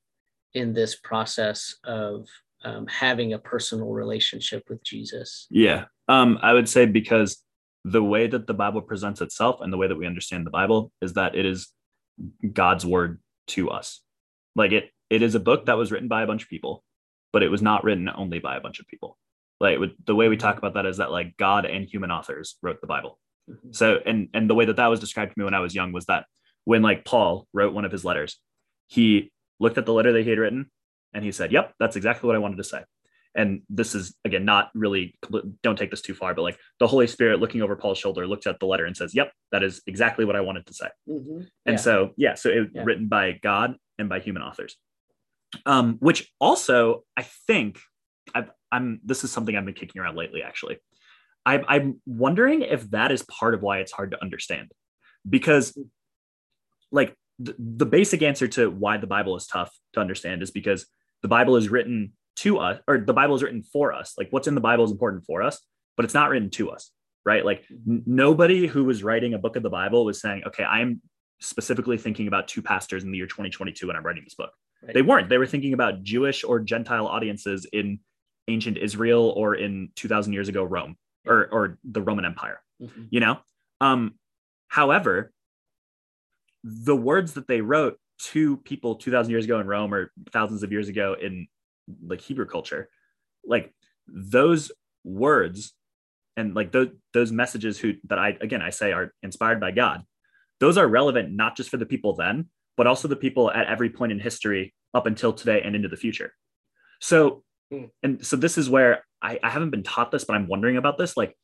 in 0.54 0.74
this 0.74 0.96
process 0.96 1.76
of 1.84 2.28
um, 2.64 2.88
having 2.88 3.34
a 3.34 3.40
personal 3.40 3.90
relationship 3.90 4.64
with 4.70 4.84
Jesus? 4.84 5.48
Yeah. 5.50 5.86
Um, 6.08 6.40
I 6.42 6.54
would 6.54 6.70
say 6.70 6.86
because 6.86 7.44
the 7.86 8.04
way 8.04 8.28
that 8.28 8.48
the 8.48 8.54
Bible 8.54 8.82
presents 8.82 9.22
itself 9.22 9.60
and 9.62 9.72
the 9.72 9.78
way 9.78 9.88
that 9.88 9.98
we 9.98 10.08
understand 10.08 10.46
the 10.46 10.52
Bible 10.52 10.92
is 11.02 11.14
that 11.14 11.36
it 11.36 11.46
is 11.46 11.70
God's 12.54 12.86
word 12.86 13.20
to 13.48 13.70
us. 13.70 14.02
Like 14.56 14.72
it, 14.72 14.90
it 15.10 15.22
is 15.22 15.36
a 15.36 15.40
book 15.40 15.66
that 15.66 15.78
was 15.78 15.92
written 15.92 16.08
by 16.08 16.24
a 16.24 16.28
bunch 16.28 16.44
of 16.44 16.50
people, 16.50 16.84
but 17.34 17.44
it 17.44 17.50
was 17.50 17.62
not 17.62 17.84
written 17.84 18.10
only 18.14 18.40
by 18.40 18.56
a 18.56 18.62
bunch 18.62 18.80
of 18.80 18.88
people. 18.88 19.18
Like 19.60 19.80
the 20.06 20.16
way 20.16 20.30
we 20.30 20.38
talk 20.38 20.58
about 20.58 20.76
that 20.76 20.86
is 20.86 20.98
that 20.98 21.12
like 21.12 21.38
God 21.38 21.66
and 21.66 21.86
human 21.86 22.12
authors 22.12 22.58
wrote 22.62 22.80
the 22.82 22.88
Bible. 22.88 23.20
Mm-hmm. 23.50 23.72
So 23.72 24.00
and 24.06 24.30
and 24.34 24.50
the 24.50 24.56
way 24.56 24.66
that 24.66 24.78
that 24.78 24.88
was 24.88 25.00
described 25.00 25.34
to 25.34 25.40
me 25.40 25.46
when 25.46 25.54
I 25.54 25.60
was 25.60 25.76
young 25.76 25.92
was 25.92 26.06
that 26.06 26.26
when 26.66 26.82
like 26.82 27.06
Paul 27.06 27.48
wrote 27.54 27.74
one 27.74 27.86
of 27.86 27.92
his 27.92 28.06
letters, 28.06 28.40
he 28.88 29.32
looked 29.64 29.78
at 29.78 29.86
the 29.86 29.94
letter 29.94 30.12
that 30.14 30.24
he 30.24 30.30
had 30.30 30.40
written 30.40 30.70
and 31.14 31.24
he 31.24 31.32
said, 31.32 31.52
"Yep, 31.52 31.74
that's 31.80 31.96
exactly 31.96 32.28
what 32.28 32.36
I 32.36 32.40
wanted 32.40 32.58
to 32.58 32.64
say." 32.64 32.84
And 33.36 33.64
this 33.68 33.96
is 33.96 34.16
again 34.24 34.46
not 34.46 34.70
really 34.76 35.16
don't 35.64 35.78
take 35.78 35.90
this 35.90 36.02
too 36.02 36.14
far, 36.14 36.36
but 36.36 36.44
like 36.44 36.60
the 36.80 36.88
Holy 36.88 37.08
Spirit 37.08 37.40
looking 37.40 37.64
over 37.64 37.76
Paul's 37.76 37.98
shoulder 37.98 38.28
looks 38.28 38.46
at 38.46 38.60
the 38.60 38.68
letter 38.68 38.86
and 38.86 38.96
says, 38.96 39.16
"Yep, 39.16 39.32
that 39.52 39.64
is 39.64 39.82
exactly 39.88 40.26
what 40.26 40.36
I 40.36 40.42
wanted 40.42 40.68
to 40.68 40.74
say." 40.74 40.88
Mm-hmm. 41.10 41.40
And 41.66 41.74
yeah. 41.74 41.76
so 41.78 42.12
yeah, 42.16 42.36
so 42.36 42.50
it 42.50 42.70
yeah. 42.74 42.84
written 42.84 43.08
by 43.08 43.40
God 43.42 43.76
and 43.98 44.08
by 44.10 44.20
human 44.20 44.44
authors 44.44 44.78
um, 45.66 45.98
which 46.00 46.32
also 46.40 47.04
I 47.18 47.24
think 47.48 47.80
i 48.34 48.46
am 48.72 49.00
This 49.04 49.24
is 49.24 49.32
something 49.32 49.56
I've 49.56 49.66
been 49.66 49.74
kicking 49.74 50.02
around 50.02 50.16
lately. 50.16 50.44
Actually, 50.44 50.78
I, 51.46 51.62
I'm 51.68 52.02
wondering 52.06 52.62
if 52.62 52.90
that 52.92 53.12
is 53.12 53.24
part 53.24 53.54
of 53.54 53.62
why 53.62 53.80
it's 53.80 53.92
hard 53.92 54.12
to 54.12 54.22
understand, 54.22 54.72
because 55.30 55.78
like 56.92 57.16
the, 57.40 57.56
the 57.58 57.86
basic 57.86 58.22
answer 58.22 58.48
to 58.50 58.70
why 58.70 58.98
the 58.98 59.08
Bible 59.08 59.36
is 59.36 59.48
tough 59.48 59.72
to 59.94 60.00
understand 60.00 60.42
is 60.44 60.52
because 60.52 60.86
the 61.22 61.28
Bible 61.28 61.56
is 61.56 61.70
written 61.70 62.14
to 62.38 62.60
us, 62.60 62.80
or 62.88 62.98
the 63.00 63.14
Bible 63.14 63.36
is 63.36 63.44
written 63.44 63.64
for 63.64 63.94
us. 63.94 64.14
Like 64.18 64.28
what's 64.32 64.48
in 64.48 64.56
the 64.56 64.62
Bible 64.62 64.84
is 64.84 64.92
important 64.92 65.26
for 65.26 65.42
us, 65.42 65.60
but 65.96 66.06
it's 66.06 66.14
not 66.14 66.30
written 66.30 66.50
to 66.52 66.72
us, 66.72 66.92
right? 67.26 67.46
Like 67.46 67.66
n- 67.70 68.04
nobody 68.06 68.68
who 68.68 68.84
was 68.84 69.04
writing 69.04 69.34
a 69.34 69.38
book 69.38 69.56
of 69.56 69.64
the 69.64 69.70
Bible 69.70 70.06
was 70.06 70.20
saying, 70.20 70.44
okay, 70.48 70.64
I'm 70.64 71.02
specifically 71.40 71.98
thinking 71.98 72.28
about 72.28 72.48
two 72.48 72.62
pastors 72.62 73.04
in 73.04 73.12
the 73.12 73.18
year 73.18 73.28
2022 73.28 73.88
when 73.88 73.96
I'm 73.96 74.04
writing 74.04 74.24
this 74.24 74.36
book. 74.36 74.52
Right. 74.82 74.94
They 74.94 75.02
weren't. 75.02 75.30
They 75.30 75.38
were 75.38 75.46
thinking 75.46 75.74
about 75.74 76.04
Jewish 76.04 76.44
or 76.44 76.60
Gentile 76.60 77.08
audiences 77.08 77.66
in 77.72 78.00
ancient 78.48 78.78
Israel 78.78 79.34
or 79.36 79.56
in 79.56 79.90
2000 79.96 80.34
years 80.34 80.50
ago 80.50 80.64
Rome 80.64 80.98
or 81.26 81.48
or 81.52 81.78
the 81.84 82.02
Roman 82.02 82.26
Empire. 82.26 82.62
Mm-hmm. 82.82 83.04
You 83.10 83.20
know. 83.20 83.40
Um, 83.82 84.16
however, 84.68 85.32
the 86.64 86.96
words 86.96 87.34
that 87.34 87.48
they 87.48 87.62
wrote 87.62 87.98
to 88.20 88.58
people 88.58 88.96
2000 88.96 89.32
years 89.32 89.46
ago 89.46 89.60
in 89.60 89.68
Rome 89.68 89.94
or 89.94 90.12
thousands 90.32 90.64
of 90.64 90.72
years 90.72 90.88
ago 90.88 91.16
in 91.20 91.48
like 92.06 92.22
Hebrew 92.22 92.46
culture, 92.46 92.90
like 93.46 93.74
those 94.08 94.72
words 95.04 95.74
and 96.38 96.56
like 96.56 96.72
those 96.72 96.90
those 97.14 97.32
messages 97.32 97.78
who 97.78 97.94
that 98.06 98.18
I 98.18 98.38
again 98.42 98.62
I 98.62 98.70
say 98.70 98.94
are 98.94 99.14
inspired 99.22 99.60
by 99.60 99.72
God, 99.72 100.04
those 100.60 100.78
are 100.78 100.88
relevant 100.88 101.32
not 101.32 101.58
just 101.58 101.70
for 101.70 101.78
the 101.78 101.86
people 101.86 102.16
then, 102.16 102.50
but 102.78 102.88
also 102.88 103.08
the 103.08 103.16
people 103.16 103.52
at 103.52 103.68
every 103.68 103.90
point 103.90 104.12
in 104.12 104.20
history 104.20 104.74
up 104.94 105.06
until 105.06 105.34
today 105.34 105.62
and 105.62 105.76
into 105.76 105.90
the 105.90 105.98
future. 105.98 106.34
So, 107.02 107.44
hmm. 107.72 107.86
and 108.02 108.26
so 108.26 108.36
this 108.38 108.58
is 108.58 108.70
where 108.70 109.06
I, 109.22 109.40
I 109.44 109.50
haven't 109.50 109.72
been 109.72 109.84
taught 109.84 110.12
this, 110.12 110.24
but 110.24 110.36
I'm 110.36 110.48
wondering 110.48 110.78
about 110.78 110.98
this. 110.98 111.18
Like, 111.18 111.36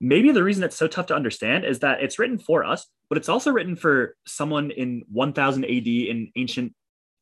maybe 0.00 0.30
the 0.32 0.42
reason 0.42 0.64
it's 0.64 0.76
so 0.76 0.88
tough 0.88 1.06
to 1.06 1.14
understand 1.14 1.64
is 1.64 1.80
that 1.80 2.02
it's 2.02 2.18
written 2.18 2.38
for 2.38 2.64
us, 2.64 2.86
but 3.08 3.18
it's 3.18 3.28
also 3.28 3.50
written 3.50 3.76
for 3.76 4.16
someone 4.26 4.70
in 4.70 5.02
1000 5.10 5.64
AD 5.64 5.86
in 5.86 6.30
ancient 6.36 6.74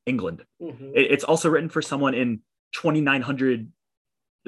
England. 0.06 0.44
Mm-hmm. 0.60 0.92
It's 0.94 1.24
also 1.24 1.48
written 1.48 1.68
for 1.68 1.82
someone 1.82 2.14
in 2.14 2.40
2900 2.74 3.70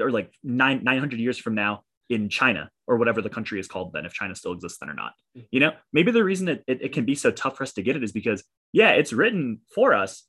or 0.00 0.10
like 0.10 0.32
nine, 0.42 0.82
900 0.82 1.20
years 1.20 1.38
from 1.38 1.54
now 1.54 1.84
in 2.10 2.28
China 2.28 2.70
or 2.86 2.96
whatever 2.96 3.22
the 3.22 3.30
country 3.30 3.60
is 3.60 3.68
called 3.68 3.92
then, 3.92 4.04
if 4.04 4.12
China 4.12 4.34
still 4.34 4.52
exists 4.52 4.78
then 4.78 4.90
or 4.90 4.94
not. 4.94 5.12
Mm-hmm. 5.36 5.46
You 5.52 5.60
know, 5.60 5.72
maybe 5.92 6.10
the 6.10 6.24
reason 6.24 6.48
it, 6.48 6.64
it, 6.66 6.82
it 6.82 6.92
can 6.92 7.04
be 7.04 7.14
so 7.14 7.30
tough 7.30 7.56
for 7.56 7.62
us 7.62 7.72
to 7.74 7.82
get 7.82 7.96
it 7.96 8.04
is 8.04 8.12
because, 8.12 8.44
yeah, 8.72 8.90
it's 8.90 9.12
written 9.12 9.60
for 9.74 9.94
us, 9.94 10.24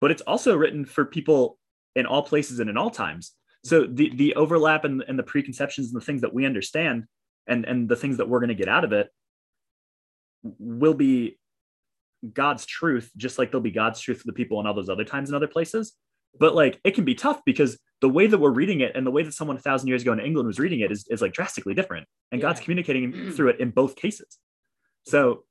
but 0.00 0.10
it's 0.10 0.22
also 0.22 0.56
written 0.56 0.84
for 0.84 1.04
people 1.04 1.58
in 1.94 2.06
all 2.06 2.22
places 2.22 2.60
and 2.60 2.70
in 2.70 2.76
all 2.76 2.90
times. 2.90 3.32
So 3.64 3.86
the 3.86 4.14
the 4.14 4.34
overlap 4.36 4.84
and, 4.84 5.04
and 5.06 5.18
the 5.18 5.22
preconceptions 5.22 5.88
and 5.88 6.00
the 6.00 6.04
things 6.04 6.22
that 6.22 6.32
we 6.32 6.46
understand 6.46 7.04
and 7.50 7.64
and 7.64 7.88
the 7.88 7.96
things 7.96 8.16
that 8.16 8.28
we're 8.28 8.40
going 8.40 8.48
to 8.48 8.54
get 8.54 8.68
out 8.68 8.84
of 8.84 8.92
it 8.92 9.08
will 10.42 10.94
be 10.94 11.38
God's 12.32 12.66
truth, 12.66 13.10
just 13.16 13.38
like 13.38 13.50
there'll 13.50 13.62
be 13.62 13.70
God's 13.70 14.00
truth 14.00 14.18
for 14.18 14.26
the 14.26 14.32
people 14.32 14.60
in 14.60 14.66
all 14.66 14.74
those 14.74 14.88
other 14.88 15.04
times 15.04 15.28
and 15.28 15.36
other 15.36 15.48
places. 15.48 15.92
But 16.38 16.54
like 16.54 16.80
it 16.84 16.94
can 16.94 17.04
be 17.04 17.14
tough 17.14 17.40
because 17.44 17.78
the 18.00 18.08
way 18.08 18.26
that 18.26 18.38
we're 18.38 18.50
reading 18.50 18.80
it 18.80 18.92
and 18.94 19.06
the 19.06 19.10
way 19.10 19.22
that 19.22 19.34
someone 19.34 19.56
a 19.56 19.60
thousand 19.60 19.88
years 19.88 20.02
ago 20.02 20.12
in 20.12 20.20
England 20.20 20.46
was 20.46 20.58
reading 20.58 20.80
it 20.80 20.92
is, 20.92 21.06
is 21.10 21.20
like 21.20 21.32
drastically 21.32 21.74
different. 21.74 22.06
And 22.30 22.40
yeah. 22.40 22.48
God's 22.48 22.60
communicating 22.60 23.32
through 23.32 23.50
it 23.50 23.60
in 23.60 23.70
both 23.70 23.96
cases. 23.96 24.38
So 25.06 25.44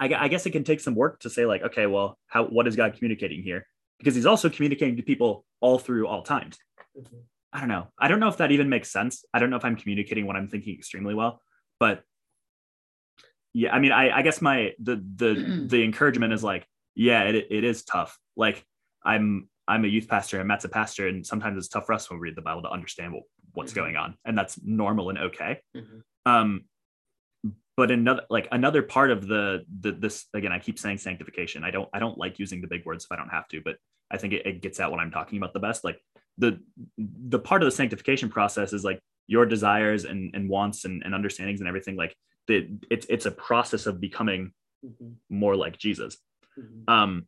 I, 0.00 0.12
I 0.14 0.28
guess 0.28 0.46
it 0.46 0.50
can 0.50 0.64
take 0.64 0.80
some 0.80 0.94
work 0.94 1.20
to 1.20 1.30
say 1.30 1.46
like, 1.46 1.62
okay, 1.62 1.86
well, 1.86 2.18
how 2.26 2.44
what 2.44 2.66
is 2.68 2.76
God 2.76 2.94
communicating 2.94 3.42
here? 3.42 3.66
Because 3.98 4.14
he's 4.14 4.26
also 4.26 4.48
communicating 4.48 4.96
to 4.96 5.02
people 5.02 5.44
all 5.60 5.78
through 5.78 6.06
all 6.06 6.22
times. 6.22 6.56
Mm-hmm. 6.96 7.16
I 7.52 7.60
don't 7.60 7.68
know. 7.68 7.88
I 7.98 8.08
don't 8.08 8.20
know 8.20 8.28
if 8.28 8.38
that 8.38 8.52
even 8.52 8.68
makes 8.68 8.90
sense. 8.90 9.24
I 9.32 9.38
don't 9.38 9.50
know 9.50 9.56
if 9.56 9.64
I'm 9.64 9.76
communicating 9.76 10.26
what 10.26 10.36
I'm 10.36 10.48
thinking 10.48 10.74
extremely 10.74 11.14
well, 11.14 11.40
but 11.80 12.02
yeah, 13.54 13.74
I 13.74 13.78
mean, 13.78 13.92
I, 13.92 14.18
I 14.18 14.22
guess 14.22 14.42
my 14.42 14.72
the 14.78 14.96
the 15.16 15.64
the 15.68 15.82
encouragement 15.82 16.32
is 16.32 16.44
like, 16.44 16.66
yeah, 16.94 17.22
it, 17.24 17.46
it 17.50 17.64
is 17.64 17.84
tough. 17.84 18.18
Like 18.36 18.64
I'm 19.04 19.48
I'm 19.66 19.84
a 19.84 19.88
youth 19.88 20.08
pastor 20.08 20.38
and 20.38 20.48
Matt's 20.48 20.64
a 20.64 20.68
pastor, 20.68 21.08
and 21.08 21.26
sometimes 21.26 21.58
it's 21.58 21.68
tough 21.68 21.86
for 21.86 21.92
us 21.92 22.08
when 22.10 22.20
we 22.20 22.28
read 22.28 22.36
the 22.36 22.42
Bible 22.42 22.62
to 22.62 22.70
understand 22.70 23.12
what, 23.12 23.22
what's 23.54 23.72
mm-hmm. 23.72 23.80
going 23.80 23.96
on, 23.96 24.16
and 24.24 24.36
that's 24.36 24.60
normal 24.62 25.10
and 25.10 25.18
okay. 25.18 25.60
Mm-hmm. 25.76 25.98
Um, 26.30 26.64
but 27.76 27.90
another 27.90 28.22
like 28.28 28.48
another 28.50 28.82
part 28.82 29.10
of 29.10 29.26
the 29.26 29.64
the 29.80 29.92
this 29.92 30.26
again, 30.34 30.52
I 30.52 30.58
keep 30.58 30.78
saying 30.78 30.98
sanctification. 30.98 31.64
I 31.64 31.70
don't 31.70 31.88
I 31.92 32.00
don't 32.00 32.18
like 32.18 32.38
using 32.38 32.60
the 32.60 32.66
big 32.66 32.84
words 32.84 33.04
if 33.04 33.12
I 33.12 33.16
don't 33.16 33.28
have 33.28 33.48
to, 33.48 33.60
but 33.64 33.76
I 34.10 34.16
think 34.16 34.32
it, 34.32 34.46
it 34.46 34.62
gets 34.62 34.80
at 34.80 34.90
what 34.90 35.00
I'm 35.00 35.10
talking 35.10 35.38
about 35.38 35.52
the 35.52 35.60
best. 35.60 35.84
Like 35.84 36.00
the 36.38 36.60
the 36.98 37.38
part 37.38 37.62
of 37.62 37.66
the 37.66 37.72
sanctification 37.72 38.28
process 38.28 38.72
is 38.72 38.84
like 38.84 39.00
your 39.26 39.44
desires 39.44 40.04
and, 40.04 40.34
and 40.34 40.48
wants 40.48 40.84
and, 40.84 41.02
and 41.04 41.14
understandings 41.14 41.60
and 41.60 41.68
everything 41.68 41.96
like 41.96 42.16
the, 42.46 42.66
it's 42.90 43.06
it's 43.10 43.26
a 43.26 43.30
process 43.30 43.86
of 43.86 44.00
becoming 44.00 44.52
mm-hmm. 44.84 45.10
more 45.28 45.54
like 45.54 45.76
jesus 45.76 46.16
mm-hmm. 46.58 46.90
um 46.90 47.26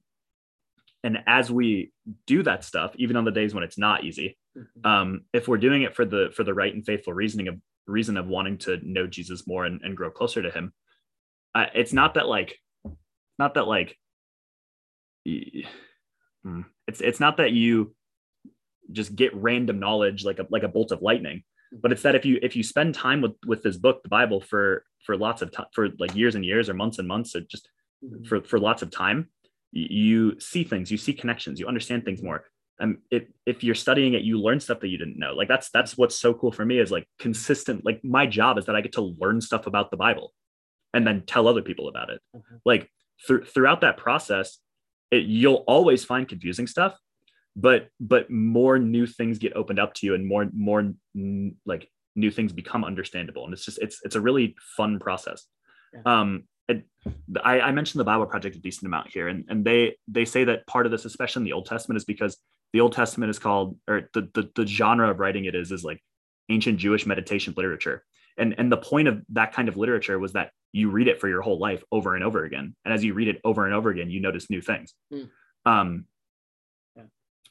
and 1.05 1.19
as 1.27 1.51
we 1.51 1.93
do 2.27 2.43
that 2.43 2.65
stuff 2.65 2.93
even 2.97 3.17
on 3.17 3.25
the 3.25 3.31
days 3.31 3.55
when 3.55 3.65
it's 3.65 3.79
not 3.79 4.05
easy 4.05 4.39
mm-hmm. 4.57 4.87
um 4.87 5.23
if 5.35 5.47
we're 5.47 5.59
doing 5.59 5.83
it 5.83 5.95
for 5.95 6.05
the 6.05 6.31
for 6.35 6.45
the 6.45 6.55
right 6.55 6.75
and 6.75 6.87
faithful 6.87 7.13
reasoning 7.13 7.49
of 7.49 7.57
reason 7.87 8.17
of 8.17 8.29
wanting 8.29 8.57
to 8.57 8.79
know 8.83 9.07
jesus 9.07 9.47
more 9.47 9.65
and, 9.67 9.83
and 9.83 9.97
grow 9.97 10.11
closer 10.11 10.41
to 10.41 10.51
him 10.51 10.73
uh, 11.55 11.67
it's 11.75 11.93
not 11.93 12.15
that 12.15 12.27
like 12.27 12.59
not 13.39 13.55
that 13.55 13.67
like 13.67 13.99
hmm, 15.27 16.63
it's 16.87 17.01
it's 17.01 17.21
not 17.21 17.39
that 17.39 17.53
you 17.53 17.95
just 18.93 19.15
get 19.15 19.35
random 19.35 19.79
knowledge 19.79 20.25
like 20.25 20.39
a 20.39 20.47
like 20.51 20.63
a 20.63 20.69
bolt 20.69 20.93
of 20.93 21.03
lightning. 21.03 21.43
But 21.73 21.93
it's 21.93 22.03
that 22.03 22.15
if 22.15 22.25
you 22.25 22.39
if 22.43 22.57
you 22.57 22.63
spend 22.63 22.95
time 22.95 23.21
with 23.21 23.33
with 23.47 23.63
this 23.63 23.77
book 23.77 24.03
the 24.03 24.09
bible 24.09 24.41
for 24.41 24.85
for 25.05 25.17
lots 25.17 25.43
of 25.43 25.53
time 25.53 25.67
for 25.73 25.89
like 25.99 26.15
years 26.15 26.35
and 26.35 26.45
years 26.45 26.69
or 26.69 26.75
months 26.75 26.99
and 26.99 27.07
months 27.07 27.35
or 27.37 27.41
just 27.43 27.69
mm-hmm. 28.05 28.25
for 28.25 28.43
for 28.43 28.59
lots 28.59 28.83
of 28.83 28.91
time 28.91 29.29
you 29.73 30.39
see 30.41 30.65
things 30.65 30.91
you 30.91 30.97
see 30.97 31.13
connections 31.13 31.61
you 31.61 31.67
understand 31.67 32.05
things 32.05 32.23
more. 32.23 32.45
And 32.81 32.97
if, 33.11 33.25
if 33.45 33.63
you're 33.63 33.75
studying 33.75 34.15
it 34.15 34.23
you 34.23 34.41
learn 34.41 34.59
stuff 34.59 34.81
that 34.81 34.89
you 34.89 34.99
didn't 34.99 35.19
know. 35.19 35.35
Like 35.35 35.49
that's 35.49 35.71
that's 35.71 35.97
what's 35.97 36.17
so 36.17 36.35
cool 36.35 36.51
for 36.51 36.65
me 36.65 36.79
is 36.79 36.91
like 36.91 37.07
consistent 37.19 37.85
like 37.85 38.03
my 38.03 38.27
job 38.27 38.59
is 38.59 38.67
that 38.67 38.75
i 38.75 38.81
get 38.81 38.93
to 38.93 39.15
learn 39.21 39.41
stuff 39.41 39.67
about 39.67 39.91
the 39.91 39.97
bible 39.97 40.33
and 40.93 41.07
then 41.07 41.23
tell 41.25 41.47
other 41.47 41.63
people 41.63 41.89
about 41.89 42.11
it. 42.11 42.21
Mm-hmm. 42.35 42.57
like 42.65 42.91
th- 43.27 43.47
throughout 43.47 43.83
that 43.83 43.97
process 43.97 44.59
it, 45.11 45.25
you'll 45.25 45.65
always 45.67 46.05
find 46.05 46.29
confusing 46.29 46.67
stuff 46.67 46.99
but 47.57 47.89
but 47.99 48.31
more 48.31 48.79
new 48.79 49.07
things 49.07 49.39
get 49.39 49.57
opened 49.57 49.79
up 49.79 49.95
to 49.95 50.07
you 50.07 50.15
and 50.15 50.27
more 50.27 50.49
more 50.55 50.93
n- 51.17 51.57
like 51.67 51.89
new 52.17 52.31
things 52.31 52.53
become 52.53 52.85
understandable. 52.85 53.45
And 53.45 53.53
it's 53.53 53.65
just 53.65 53.79
it's 53.79 54.01
it's 54.05 54.17
a 54.17 54.21
really 54.21 54.55
fun 54.77 54.99
process. 54.99 55.47
Yeah. 55.93 56.21
um 56.21 56.45
it, 56.69 56.85
I, 57.45 57.61
I 57.61 57.73
mentioned 57.73 57.99
the 57.99 58.05
bible 58.05 58.27
project 58.27 58.55
a 58.55 58.61
decent 58.61 58.87
amount 58.87 59.11
here. 59.11 59.27
And, 59.27 59.45
and 59.49 59.65
they 59.65 59.97
they 60.07 60.25
say 60.25 60.45
that 60.45 60.67
part 60.67 60.87
of 60.87 60.93
this 60.93 61.05
especially 61.05 61.41
in 61.41 61.45
the 61.45 61.53
old 61.53 61.67
testament 61.67 61.97
is 61.97 62.05
because 62.05 62.37
the 62.73 62.81
old 62.81 62.93
testament 62.93 63.31
is 63.31 63.39
called 63.39 63.77
or 63.89 64.09
the, 64.15 64.29
the 64.35 64.49
the 64.55 64.67
genre 64.67 65.11
of 65.11 65.19
writing 65.19 65.47
it 65.47 65.55
is 65.55 65.73
is 65.73 65.83
like 65.83 66.01
ancient 66.49 66.79
jewish 66.79 67.07
meditation 67.07 67.55
literature. 67.57 68.05
And 68.39 68.55
and 68.59 68.71
the 68.71 68.77
point 68.77 69.09
of 69.09 69.23
that 69.31 69.53
kind 69.53 69.69
of 69.69 69.77
literature 69.77 70.19
was 70.19 70.33
that 70.35 70.53
you 70.73 70.91
read 70.91 71.09
it 71.09 71.21
for 71.21 71.29
your 71.29 71.43
whole 71.43 71.59
life 71.59 71.83
over 71.91 72.15
and 72.15 72.23
over 72.23 72.45
again. 72.45 72.77
And 72.85 72.95
as 72.95 73.03
you 73.03 73.15
read 73.15 73.27
it 73.27 73.41
over 73.45 73.67
and 73.67 73.75
over 73.75 73.91
again 73.91 74.11
you 74.11 74.21
notice 74.21 74.49
new 74.49 74.61
things. 74.61 74.95
Mm. 75.13 75.29
um 75.67 76.05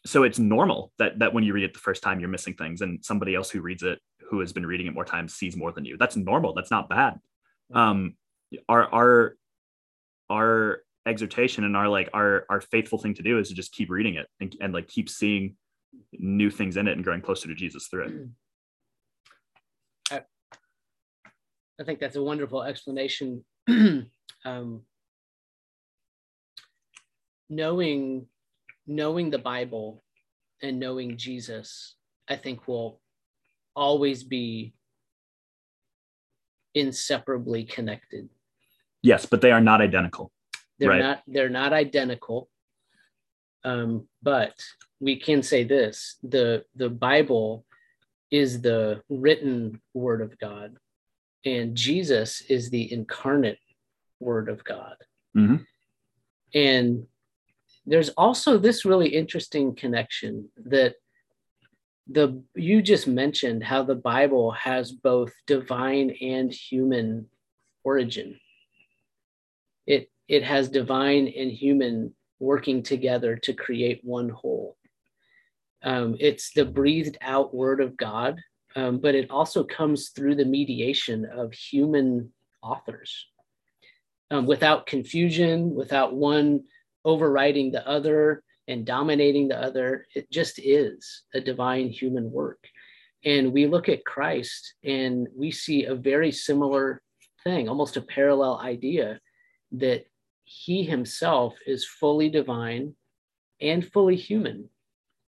so 0.06 0.24
it's 0.24 0.40
normal 0.40 0.92
that 0.98 1.20
that 1.20 1.34
when 1.34 1.44
you 1.44 1.54
read 1.54 1.64
it 1.64 1.74
the 1.74 1.80
first 1.80 2.02
time 2.02 2.20
you're 2.20 2.30
missing 2.30 2.54
things 2.54 2.82
and 2.82 3.04
somebody 3.04 3.36
else 3.36 3.50
who 3.50 3.62
reads 3.62 3.84
it 3.84 4.00
who 4.30 4.40
has 4.40 4.54
been 4.54 4.66
reading 4.66 4.88
it 4.88 4.94
more 4.94 5.06
times 5.06 5.34
sees 5.34 5.58
more 5.58 5.72
than 5.72 5.86
you. 5.86 5.98
That's 5.98 6.16
normal. 6.16 6.54
That's 6.54 6.72
not 6.72 6.90
bad. 6.90 7.20
Um 7.74 8.16
our 8.68 8.94
our 8.94 9.36
our 10.30 10.82
exhortation 11.06 11.64
and 11.64 11.76
our 11.76 11.90
like 11.90 12.10
our 12.14 12.46
our 12.50 12.62
faithful 12.62 13.00
thing 13.00 13.14
to 13.16 13.24
do 13.24 13.40
is 13.40 13.50
to 13.50 13.56
just 13.56 13.72
keep 13.72 13.90
reading 13.90 14.16
it 14.16 14.28
and, 14.40 14.56
and 14.62 14.74
like 14.74 14.88
keep 14.88 15.10
seeing 15.10 15.56
new 16.14 16.50
things 16.50 16.78
in 16.78 16.88
it 16.88 16.94
and 16.94 17.04
growing 17.04 17.22
closer 17.22 17.48
to 17.48 17.56
jesus 17.56 17.88
through 17.88 18.04
it. 18.04 18.14
I, 20.12 20.22
I 21.80 21.84
think 21.84 22.00
that's 22.00 22.16
a 22.16 22.24
wonderful 22.24 22.64
explanation. 22.64 23.44
Um 24.46 24.84
knowing 27.50 28.28
knowing 28.90 29.30
the 29.30 29.38
Bible 29.38 30.04
and 30.62 30.80
knowing 30.80 31.16
Jesus, 31.16 31.96
I 32.28 32.36
think 32.36 32.68
will 32.68 33.00
always 33.76 34.24
be 34.24 34.74
inseparably 36.74 37.64
connected. 37.64 38.28
Yes, 39.02 39.26
but 39.26 39.42
they 39.42 39.52
are 39.52 39.62
not 39.62 39.80
identical. 39.80 40.32
They're 40.80 40.90
right. 40.90 41.00
not 41.00 41.24
they're 41.28 41.50
not 41.50 41.72
identical. 41.72 42.50
Um, 43.64 44.08
but 44.24 44.54
we 45.00 45.20
can 45.20 45.44
say 45.44 45.64
this 45.64 46.18
the 46.24 46.66
the 46.76 46.90
Bible 46.90 47.66
is 48.32 48.62
the 48.62 49.02
written 49.10 49.82
word 49.94 50.22
of 50.22 50.38
God, 50.40 50.78
and 51.46 51.76
Jesus 51.76 52.42
is 52.42 52.70
the 52.70 52.92
incarnate 52.92 53.60
word 54.20 54.50
of 54.50 54.64
God. 54.64 54.96
Mm-hmm. 55.38 55.64
And 56.56 57.08
there's 57.90 58.10
also 58.10 58.58
this 58.58 58.86
really 58.86 59.10
interesting 59.10 59.76
connection 59.76 60.50
that 60.66 60.96
the 62.08 62.42
you 62.56 62.82
just 62.82 63.08
mentioned 63.08 63.64
how 63.64 63.84
the 63.84 63.96
bible 63.96 64.52
has 64.52 64.92
both 64.92 65.34
divine 65.48 66.12
and 66.22 66.54
human 66.54 67.28
origin. 67.84 68.40
It 69.88 70.10
it 70.28 70.44
has 70.44 70.70
divine 70.70 71.28
and 71.28 71.52
human 71.52 72.14
working 72.40 72.84
together 72.84 73.36
to 73.36 73.54
create 73.54 74.02
one 74.04 74.30
whole. 74.30 74.78
Um, 75.82 76.16
it's 76.20 76.52
the 76.52 76.66
breathed 76.66 77.18
out 77.22 77.54
word 77.54 77.82
of 77.82 77.98
god 77.98 78.40
um, 78.76 79.00
but 79.00 79.16
it 79.16 79.32
also 79.32 79.64
comes 79.64 80.10
through 80.10 80.36
the 80.36 80.46
mediation 80.46 81.26
of 81.26 81.54
human 81.54 82.32
authors. 82.62 83.26
Um, 84.32 84.46
without 84.46 84.86
confusion 84.86 85.74
without 85.74 86.14
one 86.14 86.66
overriding 87.06 87.72
the 87.72 87.88
other 87.88 88.44
and 88.68 88.86
dominating 88.86 89.48
the 89.48 89.60
other. 89.60 90.06
It 90.16 90.30
just 90.32 90.60
is 90.60 91.24
a 91.34 91.42
divine 91.42 91.90
human 91.90 92.32
work. 92.32 92.60
And 93.26 93.52
we 93.52 93.68
look 93.68 93.90
at 93.90 94.06
Christ 94.06 94.76
and 94.84 95.28
we 95.36 95.52
see 95.52 95.86
a 95.86 95.96
very 95.96 96.32
similar 96.32 97.02
thing, 97.44 97.68
almost 97.68 97.98
a 97.98 98.02
parallel 98.02 98.60
idea 98.60 99.20
that 99.74 100.06
he 100.44 100.84
himself 100.84 101.56
is 101.66 101.86
fully 101.86 102.30
divine 102.30 102.96
and 103.62 103.86
fully 103.92 104.16
human 104.16 104.70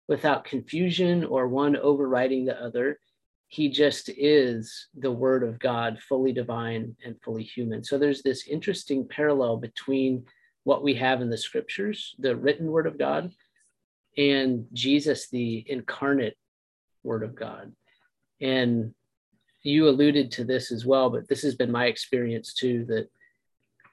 without 0.08 0.46
confusion 0.46 1.24
or 1.24 1.48
one 1.48 1.76
overriding 1.76 2.46
the 2.46 2.62
other. 2.62 3.00
he 3.48 3.70
just 3.70 4.10
is 4.10 4.88
the 4.98 5.12
word 5.12 5.44
of 5.44 5.60
God, 5.60 6.00
fully 6.08 6.34
divine 6.34 6.96
and 7.06 7.16
fully 7.24 7.44
human. 7.44 7.84
So 7.84 7.98
there's 7.98 8.22
this 8.22 8.48
interesting 8.48 9.08
parallel 9.08 9.58
between 9.58 10.26
what 10.68 10.84
we 10.84 10.96
have 10.96 11.22
in 11.22 11.30
the 11.30 11.38
scriptures, 11.38 12.14
the 12.20 12.36
written 12.36 12.68
word 12.68 12.88
of 12.88 12.98
God, 12.98 13.32
and 14.18 14.66
Jesus, 14.74 15.30
the 15.30 15.64
incarnate 15.66 16.38
word 17.04 17.24
of 17.24 17.36
God. 17.36 17.72
And 18.42 18.94
you 19.64 19.88
alluded 19.88 20.30
to 20.32 20.44
this 20.44 20.74
as 20.74 20.86
well, 20.86 21.10
but 21.10 21.30
this 21.30 21.42
has 21.44 21.56
been 21.56 21.72
my 21.72 21.86
experience 21.86 22.54
too 22.54 22.84
that 22.90 23.08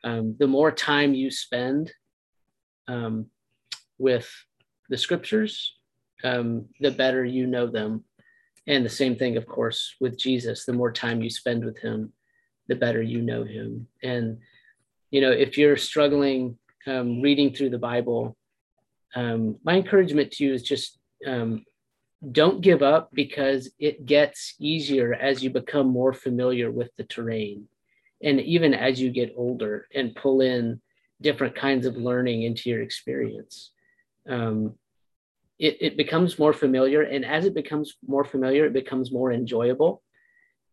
um, 0.02 0.34
the 0.36 0.48
more 0.48 0.72
time 0.72 1.14
you 1.14 1.30
spend 1.30 1.92
um, 2.88 3.26
with 3.98 4.28
the 4.88 4.98
scriptures, 4.98 5.76
um, 6.24 6.66
the 6.80 6.90
better 6.90 7.24
you 7.24 7.46
know 7.46 7.68
them. 7.68 8.02
And 8.66 8.84
the 8.84 8.90
same 8.90 9.14
thing, 9.14 9.36
of 9.36 9.46
course, 9.46 9.94
with 10.00 10.18
Jesus. 10.18 10.64
The 10.64 10.72
more 10.72 10.90
time 10.90 11.22
you 11.22 11.30
spend 11.30 11.64
with 11.64 11.78
him, 11.78 12.12
the 12.66 12.74
better 12.74 13.00
you 13.00 13.22
know 13.22 13.44
him. 13.44 13.86
And, 14.02 14.38
you 15.12 15.20
know, 15.20 15.30
if 15.30 15.56
you're 15.56 15.76
struggling 15.76 16.58
um, 16.86 17.20
reading 17.20 17.52
through 17.52 17.70
the 17.70 17.78
Bible, 17.78 18.36
um, 19.14 19.56
my 19.64 19.76
encouragement 19.76 20.32
to 20.32 20.44
you 20.44 20.54
is 20.54 20.62
just 20.62 20.98
um, 21.26 21.64
don't 22.32 22.60
give 22.60 22.82
up 22.82 23.10
because 23.12 23.70
it 23.78 24.06
gets 24.06 24.54
easier 24.58 25.14
as 25.14 25.42
you 25.42 25.50
become 25.50 25.88
more 25.88 26.12
familiar 26.12 26.70
with 26.70 26.90
the 26.96 27.04
terrain. 27.04 27.68
And 28.22 28.40
even 28.40 28.74
as 28.74 29.00
you 29.00 29.10
get 29.10 29.34
older 29.36 29.86
and 29.94 30.14
pull 30.14 30.40
in 30.40 30.80
different 31.20 31.56
kinds 31.56 31.86
of 31.86 31.96
learning 31.96 32.42
into 32.42 32.70
your 32.70 32.82
experience. 32.82 33.72
Um, 34.28 34.74
it, 35.58 35.78
it 35.80 35.96
becomes 35.96 36.38
more 36.38 36.52
familiar. 36.52 37.02
And 37.02 37.24
as 37.24 37.46
it 37.46 37.54
becomes 37.54 37.96
more 38.06 38.24
familiar, 38.24 38.66
it 38.66 38.72
becomes 38.72 39.10
more 39.10 39.32
enjoyable. 39.32 40.02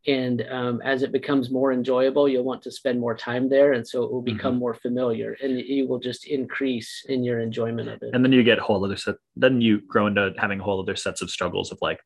And 0.08 0.46
um, 0.50 0.82
as 0.84 1.04
it 1.04 1.12
becomes 1.12 1.52
more 1.52 1.72
enjoyable, 1.72 2.28
you'll 2.28 2.44
want 2.44 2.64
to 2.64 2.72
spend 2.72 3.00
more 3.00 3.16
time 3.16 3.50
there. 3.50 3.74
And 3.74 3.88
so 3.88 4.04
it 4.04 4.12
will 4.12 4.22
become 4.22 4.54
mm-hmm. 4.54 4.60
more 4.60 4.74
familiar 4.74 5.38
and 5.42 5.60
you 5.60 5.88
will 5.88 6.00
just 6.00 6.26
increase 6.26 7.06
in 7.08 7.24
your 7.24 7.40
enjoyment 7.40 7.88
of 7.88 8.02
it. 8.02 8.14
And 8.14 8.26
then 8.26 8.32
you 8.32 8.44
get 8.44 8.58
a 8.58 8.64
whole 8.64 8.84
other 8.84 8.98
set, 8.98 9.16
then 9.36 9.62
you 9.62 9.82
grow 9.82 10.08
into 10.08 10.34
having 10.38 10.60
a 10.60 10.64
whole 10.64 10.82
other 10.82 10.96
sets 10.96 11.22
of 11.22 11.30
struggles 11.30 11.72
of 11.72 11.78
like, 11.82 12.00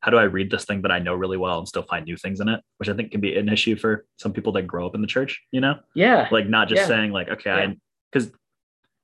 how 0.00 0.10
do 0.10 0.18
I 0.18 0.24
read 0.24 0.50
this 0.50 0.64
thing 0.64 0.82
that 0.82 0.92
I 0.92 0.98
know 0.98 1.14
really 1.14 1.38
well 1.38 1.58
and 1.58 1.66
still 1.66 1.82
find 1.82 2.04
new 2.04 2.16
things 2.16 2.40
in 2.40 2.48
it, 2.48 2.60
which 2.76 2.88
I 2.88 2.94
think 2.94 3.10
can 3.10 3.20
be 3.20 3.36
an 3.36 3.48
issue 3.48 3.76
for 3.76 4.04
some 4.16 4.32
people 4.32 4.52
that 4.52 4.62
grow 4.62 4.86
up 4.86 4.94
in 4.94 5.00
the 5.00 5.08
church, 5.08 5.42
you 5.50 5.60
know? 5.60 5.76
Yeah. 5.94 6.28
Like 6.30 6.48
not 6.48 6.68
just 6.68 6.82
yeah. 6.82 6.86
saying 6.86 7.12
like, 7.12 7.28
okay, 7.28 7.50
yeah. 7.50 7.56
I, 7.56 7.76
cause 8.12 8.30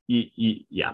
you, 0.06 0.24
you, 0.36 0.60
yeah, 0.68 0.92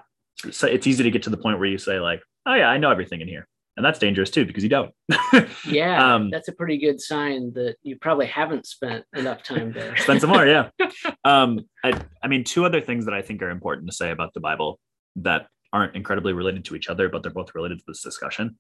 so 0.51 0.67
it's 0.67 0.87
easy 0.87 1.03
to 1.05 1.11
get 1.11 1.25
to 1.25 1.31
the 1.31 1.37
point 1.37 1.59
where 1.59 1.69
you 1.69 1.79
say 1.79 2.01
like, 2.01 2.23
oh 2.47 2.55
yeah, 2.55 2.69
I 2.69 2.79
know 2.79 2.91
everything 2.91 3.21
in 3.21 3.29
here. 3.29 3.47
And 3.81 3.85
that's 3.87 3.99
dangerous 3.99 4.29
too, 4.29 4.45
because 4.45 4.63
you 4.63 4.69
don't. 4.69 4.93
yeah. 5.67 6.15
Um, 6.15 6.29
that's 6.29 6.49
a 6.49 6.53
pretty 6.53 6.77
good 6.77 7.01
sign 7.01 7.51
that 7.55 7.77
you 7.83 7.97
probably 7.99 8.27
haven't 8.27 8.67
spent 8.67 9.07
enough 9.17 9.43
time 9.43 9.73
there. 9.73 9.97
spend 9.97 10.21
some 10.21 10.29
more. 10.29 10.47
Yeah. 10.47 10.69
um, 11.25 11.61
I, 11.83 11.99
I 12.23 12.29
mean, 12.29 12.45
two 12.45 12.67
other 12.67 12.83
things 12.83 13.07
that 13.07 13.15
I 13.15 13.23
think 13.23 13.41
are 13.41 13.49
important 13.49 13.89
to 13.89 13.97
say 13.97 14.11
about 14.11 14.35
the 14.35 14.41
Bible 14.41 14.79
that 15.17 15.47
aren't 15.73 15.97
incredibly 15.97 16.35
related 16.35 16.67
to 16.67 16.77
each 16.77 16.91
other, 16.91 17.09
but 17.09 17.23
they're 17.23 17.33
both 17.33 17.55
related 17.55 17.79
to 17.79 17.85
this 17.89 18.03
discussion. 18.03 18.59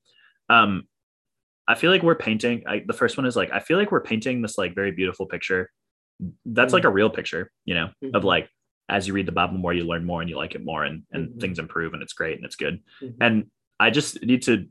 Um, 0.48 0.84
I 1.68 1.74
feel 1.74 1.90
like 1.90 2.02
we're 2.02 2.14
painting. 2.14 2.62
I, 2.66 2.82
the 2.86 2.94
first 2.94 3.18
one 3.18 3.26
is 3.26 3.36
like 3.36 3.52
I 3.52 3.60
feel 3.60 3.76
like 3.76 3.92
we're 3.92 4.00
painting 4.00 4.40
this 4.40 4.56
like 4.56 4.74
very 4.74 4.90
beautiful 4.90 5.26
picture. 5.26 5.70
That's 6.46 6.68
mm-hmm. 6.68 6.76
like 6.76 6.84
a 6.84 6.90
real 6.90 7.10
picture, 7.10 7.52
you 7.66 7.74
know, 7.74 7.90
mm-hmm. 8.02 8.16
of 8.16 8.24
like 8.24 8.48
as 8.88 9.06
you 9.06 9.12
read 9.12 9.26
the 9.26 9.32
Bible 9.32 9.58
more, 9.58 9.74
you 9.74 9.84
learn 9.84 10.06
more 10.06 10.22
and 10.22 10.30
you 10.30 10.38
like 10.38 10.54
it 10.54 10.64
more 10.64 10.82
and, 10.84 11.02
and 11.12 11.28
mm-hmm. 11.28 11.40
things 11.40 11.58
improve 11.58 11.92
and 11.92 12.02
it's 12.02 12.14
great 12.14 12.36
and 12.36 12.46
it's 12.46 12.56
good. 12.56 12.80
Mm-hmm. 13.02 13.22
And 13.22 13.44
I 13.80 13.90
just 13.90 14.22
need 14.22 14.42
to 14.42 14.66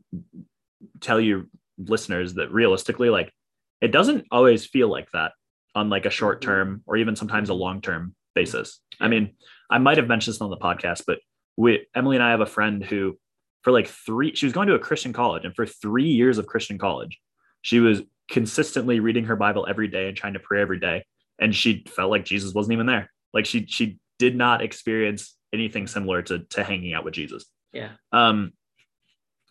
tell 1.02 1.20
you 1.20 1.50
listeners 1.78 2.36
that 2.36 2.52
realistically, 2.52 3.10
like 3.10 3.34
it 3.82 3.92
doesn't 3.92 4.28
always 4.32 4.66
feel 4.66 4.88
like 4.88 5.10
that 5.14 5.32
on 5.76 5.90
like 5.90 6.06
a 6.06 6.10
short 6.10 6.42
mm-hmm. 6.42 6.50
term 6.50 6.84
or 6.86 6.96
even 6.98 7.16
sometimes 7.16 7.50
a 7.50 7.54
long 7.54 7.82
term 7.82 8.16
basis. 8.36 8.80
I 9.02 9.08
mean, 9.08 9.32
I 9.70 9.80
might 9.80 9.98
have 9.98 10.08
mentioned 10.08 10.36
this 10.36 10.42
on 10.42 10.52
the 10.52 10.58
podcast, 10.58 11.04
but 11.08 11.20
we 11.58 11.88
Emily 11.96 12.18
and 12.18 12.24
I 12.24 12.32
have 12.32 12.42
a 12.42 12.46
friend 12.46 12.84
who 12.84 13.18
for 13.64 13.72
like 13.72 13.88
three, 13.88 14.36
she 14.36 14.46
was 14.46 14.54
going 14.54 14.68
to 14.68 14.76
a 14.76 14.80
Christian 14.80 15.12
college 15.12 15.44
and 15.44 15.56
for 15.56 15.66
three 15.66 16.08
years 16.08 16.38
of 16.38 16.48
Christian 16.48 16.78
college, 16.78 17.20
she 17.62 17.80
was 17.80 18.02
consistently 18.30 19.00
reading 19.00 19.26
her 19.26 19.36
Bible 19.36 19.66
every 19.68 19.88
day 19.88 20.08
and 20.08 20.16
trying 20.16 20.34
to 20.34 20.40
pray 20.40 20.62
every 20.62 20.80
day. 20.80 21.04
And 21.40 21.54
she 21.54 21.84
felt 21.88 22.12
like 22.12 22.26
Jesus 22.26 22.54
wasn't 22.54 22.74
even 22.74 22.86
there. 22.86 23.12
Like 23.34 23.46
she 23.46 23.66
she 23.66 23.98
did 24.18 24.36
not 24.36 24.62
experience 24.62 25.36
anything 25.54 25.88
similar 25.88 26.22
to 26.24 26.40
to 26.40 26.64
hanging 26.64 26.94
out 26.94 27.04
with 27.04 27.14
Jesus. 27.14 27.46
Yeah. 27.74 27.90
Um, 28.12 28.54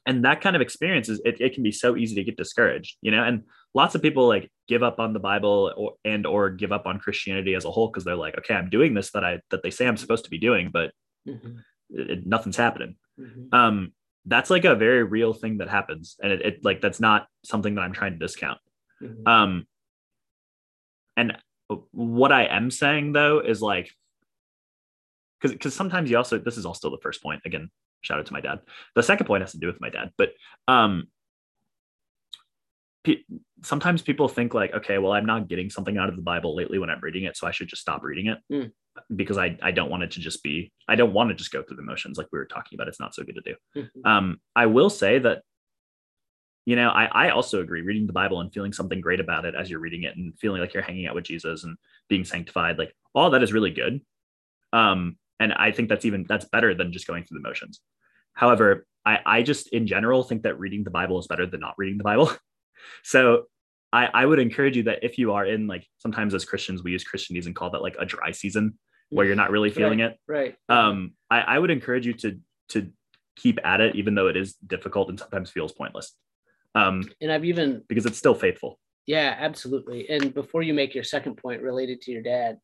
and 0.09 0.25
that 0.25 0.41
kind 0.41 0.57
of 0.57 0.63
experience 0.63 1.11
is 1.11 1.21
it, 1.27 1.39
it 1.39 1.53
can 1.53 1.63
be 1.63 1.71
so 1.71 1.95
easy 1.95 2.15
to 2.15 2.25
get 2.25 2.39
discouraged, 2.39 2.97
you 3.03 3.11
know. 3.11 3.23
And 3.23 3.43
lots 3.75 3.95
of 3.95 4.01
people 4.01 4.27
like 4.27 4.51
give 4.67 4.83
up 4.83 4.99
on 4.99 5.13
the 5.13 5.21
Bible 5.21 5.73
or 5.77 5.93
and 6.03 6.27
or 6.27 6.49
give 6.49 6.73
up 6.73 6.87
on 6.87 6.99
Christianity 6.99 7.55
as 7.55 7.67
a 7.67 7.71
whole 7.71 7.89
because 7.89 8.05
they're 8.05 8.17
like, 8.17 8.39
okay, 8.39 8.55
I'm 8.55 8.71
doing 8.71 8.95
this 8.95 9.11
that 9.11 9.23
I 9.23 9.41
that 9.51 9.63
they 9.63 9.71
say 9.71 9.87
I'm 9.87 9.99
supposed 9.99 10.25
to 10.25 10.31
be 10.31 10.39
doing, 10.39 10.71
but 10.73 10.93
mm-hmm. 11.29 11.59
it, 11.91 12.27
nothing's 12.27 12.57
happening. 12.57 12.97
Mm-hmm. 13.21 13.55
Um, 13.55 13.93
that's 14.25 14.49
like 14.49 14.65
a 14.65 14.75
very 14.75 15.05
real 15.05 15.35
thing 15.35 15.59
that 15.59 15.69
happens, 15.69 16.17
and 16.23 16.33
it, 16.33 16.41
it 16.41 16.65
like 16.65 16.81
that's 16.81 17.01
not 17.01 17.27
something 17.45 17.75
that 17.75 17.83
I'm 17.83 17.93
trying 17.93 18.13
to 18.13 18.19
discount. 18.19 18.59
Mm-hmm. 19.03 19.29
Um, 19.29 19.67
and 21.19 21.37
what 21.93 22.33
I 22.33 22.47
am 22.47 22.71
saying 22.71 23.13
though 23.13 23.41
is 23.41 23.61
like 23.61 23.91
because 25.39 25.53
because 25.53 25.75
sometimes 25.75 26.11
you 26.11 26.17
also 26.17 26.39
this 26.39 26.57
is 26.57 26.65
all 26.65 26.73
still 26.73 26.91
the 26.91 27.03
first 27.03 27.23
point 27.23 27.43
again 27.45 27.71
shout 28.03 28.19
out 28.19 28.27
to 28.27 28.33
my 28.33 28.41
dad. 28.41 28.61
The 28.95 29.03
second 29.03 29.27
point 29.27 29.43
has 29.43 29.53
to 29.53 29.59
do 29.59 29.67
with 29.67 29.81
my 29.81 29.91
dad 29.91 30.11
but 30.17 30.31
um 30.67 31.09
pe- 33.05 33.25
sometimes 33.63 34.03
people 34.03 34.29
think 34.29 34.55
like 34.55 34.73
okay 34.75 34.99
well 34.99 35.13
i'm 35.13 35.27
not 35.27 35.49
getting 35.49 35.71
something 35.71 35.97
out 35.99 36.09
of 36.09 36.17
the 36.17 36.23
bible 36.23 36.55
lately 36.55 36.79
when 36.79 36.91
i'm 36.91 37.01
reading 37.01 37.25
it 37.25 37.37
so 37.37 37.47
i 37.47 37.51
should 37.51 37.69
just 37.69 37.83
stop 37.83 38.03
reading 38.03 38.27
it 38.27 38.39
mm. 38.53 38.71
because 39.17 39.39
i 39.39 39.57
i 39.63 39.71
don't 39.71 39.91
want 39.91 40.03
it 40.03 40.11
to 40.13 40.21
just 40.21 40.43
be 40.43 40.73
i 40.89 40.95
don't 40.95 41.13
want 41.13 41.31
to 41.31 41.35
just 41.35 41.53
go 41.53 41.63
through 41.63 41.77
the 41.77 41.83
motions 41.83 42.19
like 42.19 42.29
we 42.33 42.39
were 42.39 42.45
talking 42.45 42.77
about. 42.77 42.89
It's 42.89 43.01
not 43.01 43.15
so 43.15 43.23
good 43.23 43.37
to 43.37 43.41
do. 43.41 43.55
Mm-hmm. 43.77 44.07
um 44.07 44.41
i 44.55 44.67
will 44.67 44.91
say 44.91 45.19
that 45.19 45.43
you 46.67 46.77
know 46.77 46.91
I, 46.91 47.07
I 47.07 47.31
also 47.31 47.61
agree. 47.63 47.81
Reading 47.81 48.07
the 48.07 48.13
bible 48.13 48.41
and 48.41 48.53
feeling 48.53 48.73
something 48.73 49.01
great 49.01 49.21
about 49.21 49.47
it 49.47 49.55
as 49.55 49.71
you're 49.71 49.81
reading 49.81 50.03
it 50.03 50.17
and 50.17 50.39
feeling 50.39 50.61
like 50.61 50.75
you're 50.75 50.83
hanging 50.83 51.07
out 51.07 51.15
with 51.15 51.25
jesus 51.25 51.65
and 51.65 51.77
being 52.09 52.25
sanctified 52.25 52.79
like 52.79 52.95
all 53.15 53.31
that 53.31 53.43
is 53.43 53.53
really 53.53 53.71
good. 53.71 54.03
Um 54.73 55.17
and 55.41 55.53
I 55.53 55.73
think 55.73 55.89
that's 55.89 56.05
even 56.05 56.25
that's 56.29 56.47
better 56.47 56.75
than 56.75 56.93
just 56.93 57.07
going 57.07 57.25
through 57.25 57.41
the 57.41 57.49
motions. 57.49 57.81
However, 58.35 58.87
I, 59.05 59.19
I 59.25 59.43
just 59.43 59.69
in 59.69 59.87
general 59.87 60.23
think 60.23 60.43
that 60.43 60.59
reading 60.59 60.85
the 60.85 60.91
Bible 60.91 61.19
is 61.19 61.27
better 61.27 61.47
than 61.47 61.61
not 61.61 61.75
reading 61.79 61.99
the 61.99 62.05
Bible. 62.05 62.33
so 63.03 63.45
I, 63.93 64.07
I 64.07 64.27
would 64.27 64.39
encourage 64.39 64.77
you 64.77 64.85
that 64.85 65.01
if 65.03 65.19
you 65.19 65.33
are 65.33 65.47
in 65.47 65.67
like 65.67 65.87
sometimes 65.99 66.35
as 66.35 66.45
Christians 66.45 66.83
we 66.83 66.93
use 66.93 67.05
Christianese 67.05 67.47
and 67.47 67.57
call 67.57 67.71
that 67.71 67.83
like 67.83 67.97
a 67.99 68.05
dry 68.05 68.33
season 68.33 68.79
where 69.11 69.25
you're 69.25 69.37
not 69.37 69.51
really 69.51 69.71
feeling 69.71 70.01
right, 70.01 70.11
it. 70.11 70.19
Right. 70.29 70.57
Um, 70.69 71.13
I, 71.31 71.41
I 71.41 71.59
would 71.59 71.71
encourage 71.71 72.07
you 72.07 72.13
to 72.15 72.39
to 72.71 72.91
keep 73.37 73.59
at 73.65 73.81
it, 73.81 73.97
even 73.97 74.15
though 74.15 74.27
it 74.27 74.37
is 74.37 74.55
difficult 74.55 75.09
and 75.09 75.19
sometimes 75.19 75.51
feels 75.51 75.73
pointless. 75.73 76.15
Um, 76.75 77.03
and 77.21 77.33
I've 77.33 77.45
even 77.45 77.83
because 77.89 78.07
it's 78.07 78.19
still 78.19 78.35
faithful. 78.35 78.79
Yeah, 79.07 79.35
absolutely. 79.39 80.11
And 80.11 80.35
before 80.35 80.63
you 80.63 80.75
make 80.75 80.95
your 80.95 81.05
second 81.05 81.37
point 81.37 81.63
related 81.63 82.03
to 82.03 82.13
your 82.13 82.23
dad, 82.23 82.59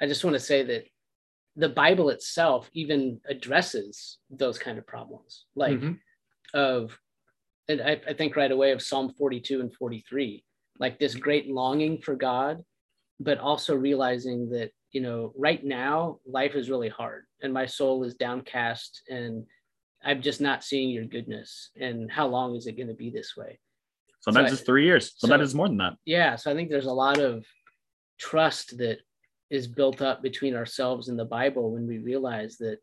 I 0.00 0.06
just 0.06 0.22
want 0.22 0.34
to 0.34 0.40
say 0.40 0.62
that 0.62 0.84
the 1.56 1.68
Bible 1.68 2.10
itself 2.10 2.70
even 2.72 3.20
addresses 3.28 4.18
those 4.30 4.58
kind 4.58 4.78
of 4.78 4.86
problems, 4.86 5.44
like 5.54 5.78
mm-hmm. 5.78 5.92
of, 6.54 6.98
and 7.68 7.80
I, 7.80 8.00
I 8.08 8.14
think 8.14 8.36
right 8.36 8.50
away 8.50 8.72
of 8.72 8.82
Psalm 8.82 9.12
42 9.16 9.60
and 9.60 9.74
43, 9.74 10.44
like 10.78 10.98
this 10.98 11.14
great 11.14 11.48
longing 11.48 12.00
for 12.00 12.14
God, 12.14 12.62
but 13.18 13.38
also 13.38 13.74
realizing 13.74 14.48
that, 14.50 14.70
you 14.92 15.00
know, 15.00 15.32
right 15.36 15.62
now 15.62 16.18
life 16.26 16.54
is 16.54 16.70
really 16.70 16.88
hard 16.88 17.24
and 17.42 17.52
my 17.52 17.66
soul 17.66 18.02
is 18.04 18.14
downcast 18.14 19.02
and 19.08 19.44
I'm 20.02 20.22
just 20.22 20.40
not 20.40 20.64
seeing 20.64 20.90
your 20.90 21.04
goodness. 21.04 21.70
And 21.78 22.10
how 22.10 22.26
long 22.26 22.56
is 22.56 22.66
it 22.66 22.76
going 22.76 22.88
to 22.88 22.94
be 22.94 23.10
this 23.10 23.36
way? 23.36 23.60
Sometimes 24.20 24.48
so 24.48 24.52
it's 24.54 24.62
I, 24.62 24.64
three 24.64 24.84
years. 24.84 25.12
Sometimes 25.16 25.40
so, 25.40 25.44
it's 25.44 25.54
more 25.54 25.68
than 25.68 25.78
that. 25.78 25.94
Yeah. 26.04 26.36
So 26.36 26.50
I 26.50 26.54
think 26.54 26.70
there's 26.70 26.86
a 26.86 26.92
lot 26.92 27.18
of 27.18 27.44
trust 28.18 28.78
that 28.78 28.98
is 29.50 29.66
built 29.66 30.00
up 30.00 30.22
between 30.22 30.54
ourselves 30.54 31.08
and 31.08 31.18
the 31.18 31.24
Bible 31.24 31.72
when 31.72 31.86
we 31.86 31.98
realize 31.98 32.56
that 32.58 32.78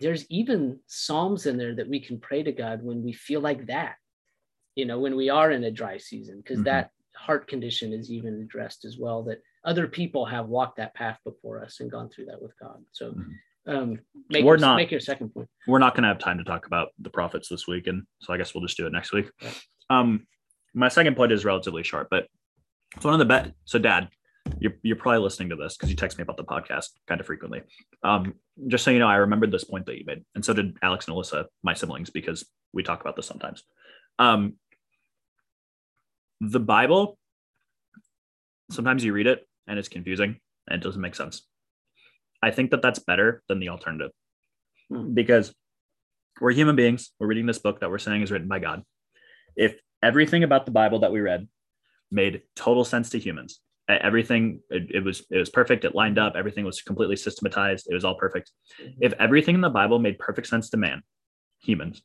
there's 0.00 0.26
even 0.30 0.78
psalms 0.86 1.46
in 1.46 1.56
there 1.56 1.74
that 1.74 1.88
we 1.88 2.00
can 2.00 2.18
pray 2.18 2.42
to 2.42 2.52
God 2.52 2.82
when 2.82 3.02
we 3.02 3.12
feel 3.12 3.40
like 3.40 3.66
that, 3.66 3.96
you 4.74 4.86
know, 4.86 4.98
when 4.98 5.16
we 5.16 5.30
are 5.30 5.50
in 5.50 5.64
a 5.64 5.70
dry 5.70 5.98
season, 5.98 6.38
because 6.38 6.58
mm-hmm. 6.58 6.64
that 6.64 6.90
heart 7.16 7.46
condition 7.46 7.92
is 7.92 8.10
even 8.10 8.40
addressed 8.42 8.84
as 8.84 8.98
well, 8.98 9.22
that 9.24 9.40
other 9.64 9.86
people 9.86 10.26
have 10.26 10.48
walked 10.48 10.76
that 10.76 10.94
path 10.94 11.18
before 11.24 11.62
us 11.62 11.80
and 11.80 11.90
gone 11.90 12.08
through 12.08 12.26
that 12.26 12.42
with 12.42 12.52
God. 12.60 12.82
So, 12.92 13.12
mm-hmm. 13.12 13.70
um, 13.74 13.98
make, 14.28 14.44
we're 14.44 14.52
your, 14.52 14.58
not, 14.58 14.76
make 14.76 14.90
your 14.90 15.00
second 15.00 15.30
point. 15.30 15.48
We're 15.66 15.78
not 15.78 15.94
going 15.94 16.02
to 16.02 16.08
have 16.08 16.18
time 16.18 16.38
to 16.38 16.44
talk 16.44 16.66
about 16.66 16.88
the 16.98 17.10
prophets 17.10 17.48
this 17.48 17.66
week. 17.66 17.86
And 17.86 18.02
so 18.20 18.32
I 18.32 18.36
guess 18.36 18.54
we'll 18.54 18.64
just 18.64 18.76
do 18.76 18.86
it 18.86 18.92
next 18.92 19.12
week. 19.12 19.30
Right. 19.42 19.62
Um, 19.90 20.26
my 20.74 20.88
second 20.88 21.16
point 21.16 21.32
is 21.32 21.44
relatively 21.44 21.84
short, 21.84 22.08
but 22.10 22.26
it's 22.96 23.04
one 23.04 23.14
of 23.14 23.20
the 23.20 23.24
best. 23.24 23.52
So, 23.64 23.78
Dad, 23.78 24.08
you're, 24.60 24.74
you're 24.82 24.96
probably 24.96 25.20
listening 25.20 25.50
to 25.50 25.56
this 25.56 25.76
because 25.76 25.90
you 25.90 25.96
text 25.96 26.18
me 26.18 26.22
about 26.22 26.36
the 26.36 26.44
podcast 26.44 26.90
kind 27.06 27.20
of 27.20 27.26
frequently. 27.26 27.62
Um, 28.02 28.34
just 28.68 28.84
so 28.84 28.90
you 28.90 28.98
know, 28.98 29.08
I 29.08 29.16
remembered 29.16 29.50
this 29.50 29.64
point 29.64 29.86
that 29.86 29.98
you 29.98 30.04
made, 30.06 30.24
and 30.34 30.44
so 30.44 30.52
did 30.52 30.76
Alex 30.82 31.06
and 31.06 31.16
Alyssa, 31.16 31.46
my 31.62 31.74
siblings, 31.74 32.10
because 32.10 32.44
we 32.72 32.82
talk 32.82 33.00
about 33.00 33.16
this 33.16 33.26
sometimes. 33.26 33.62
Um, 34.18 34.54
the 36.40 36.60
Bible, 36.60 37.18
sometimes 38.70 39.04
you 39.04 39.12
read 39.12 39.26
it 39.26 39.46
and 39.66 39.78
it's 39.78 39.88
confusing 39.88 40.40
and 40.68 40.80
it 40.80 40.84
doesn't 40.84 41.00
make 41.00 41.14
sense. 41.14 41.42
I 42.42 42.50
think 42.50 42.70
that 42.72 42.82
that's 42.82 42.98
better 42.98 43.42
than 43.48 43.58
the 43.60 43.70
alternative 43.70 44.10
Hmm. 44.90 45.14
because 45.14 45.54
we're 46.40 46.52
human 46.52 46.76
beings. 46.76 47.10
We're 47.18 47.26
reading 47.26 47.46
this 47.46 47.58
book 47.58 47.80
that 47.80 47.90
we're 47.90 47.98
saying 47.98 48.22
is 48.22 48.30
written 48.30 48.48
by 48.48 48.58
God. 48.58 48.82
If 49.56 49.78
everything 50.02 50.42
about 50.42 50.66
the 50.66 50.72
Bible 50.72 51.00
that 51.00 51.12
we 51.12 51.20
read 51.20 51.48
made 52.10 52.42
total 52.56 52.84
sense 52.84 53.10
to 53.10 53.18
humans, 53.18 53.60
everything 53.88 54.60
it, 54.70 54.90
it 54.96 55.04
was 55.04 55.24
it 55.30 55.38
was 55.38 55.50
perfect. 55.50 55.84
It 55.84 55.94
lined 55.94 56.18
up. 56.18 56.34
Everything 56.36 56.64
was 56.64 56.80
completely 56.82 57.16
systematized. 57.16 57.86
It 57.90 57.94
was 57.94 58.04
all 58.04 58.14
perfect. 58.16 58.50
If 59.00 59.12
everything 59.14 59.54
in 59.54 59.60
the 59.60 59.70
Bible 59.70 59.98
made 59.98 60.18
perfect 60.18 60.46
sense 60.46 60.70
to 60.70 60.76
man, 60.76 61.02
humans, 61.60 62.02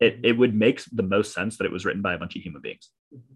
it, 0.00 0.20
it 0.24 0.32
would 0.36 0.54
make 0.54 0.82
the 0.92 1.02
most 1.02 1.32
sense 1.32 1.56
that 1.58 1.64
it 1.64 1.72
was 1.72 1.84
written 1.84 2.02
by 2.02 2.14
a 2.14 2.18
bunch 2.18 2.36
of 2.36 2.42
human 2.42 2.60
beings 2.60 2.90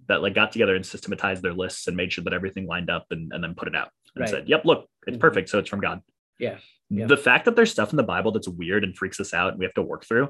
that 0.08 0.22
like 0.22 0.34
got 0.34 0.52
together 0.52 0.74
and 0.74 0.84
systematized 0.84 1.42
their 1.42 1.52
lists 1.54 1.86
and 1.86 1.96
made 1.96 2.12
sure 2.12 2.24
that 2.24 2.32
everything 2.32 2.66
lined 2.66 2.90
up 2.90 3.06
and, 3.10 3.32
and 3.32 3.42
then 3.42 3.54
put 3.54 3.68
it 3.68 3.76
out 3.76 3.90
and 4.14 4.22
Right. 4.22 4.30
said, 4.30 4.48
yep, 4.48 4.64
look, 4.64 4.88
it's 5.06 5.16
Mhm. 5.16 5.20
perfect. 5.20 5.48
So 5.48 5.58
it's 5.58 5.68
from 5.68 5.80
God. 5.80 6.00
Yeah. 6.38 6.58
Yeah. 6.90 7.06
The 7.06 7.16
fact 7.16 7.44
that 7.44 7.56
there's 7.56 7.70
stuff 7.70 7.92
in 7.92 7.96
the 7.96 8.02
Bible 8.02 8.32
that's 8.32 8.48
weird 8.48 8.84
and 8.84 8.96
freaks 8.96 9.20
us 9.20 9.32
out 9.34 9.50
and 9.50 9.58
we 9.58 9.64
have 9.64 9.74
to 9.74 9.82
work 9.82 10.04
through, 10.06 10.28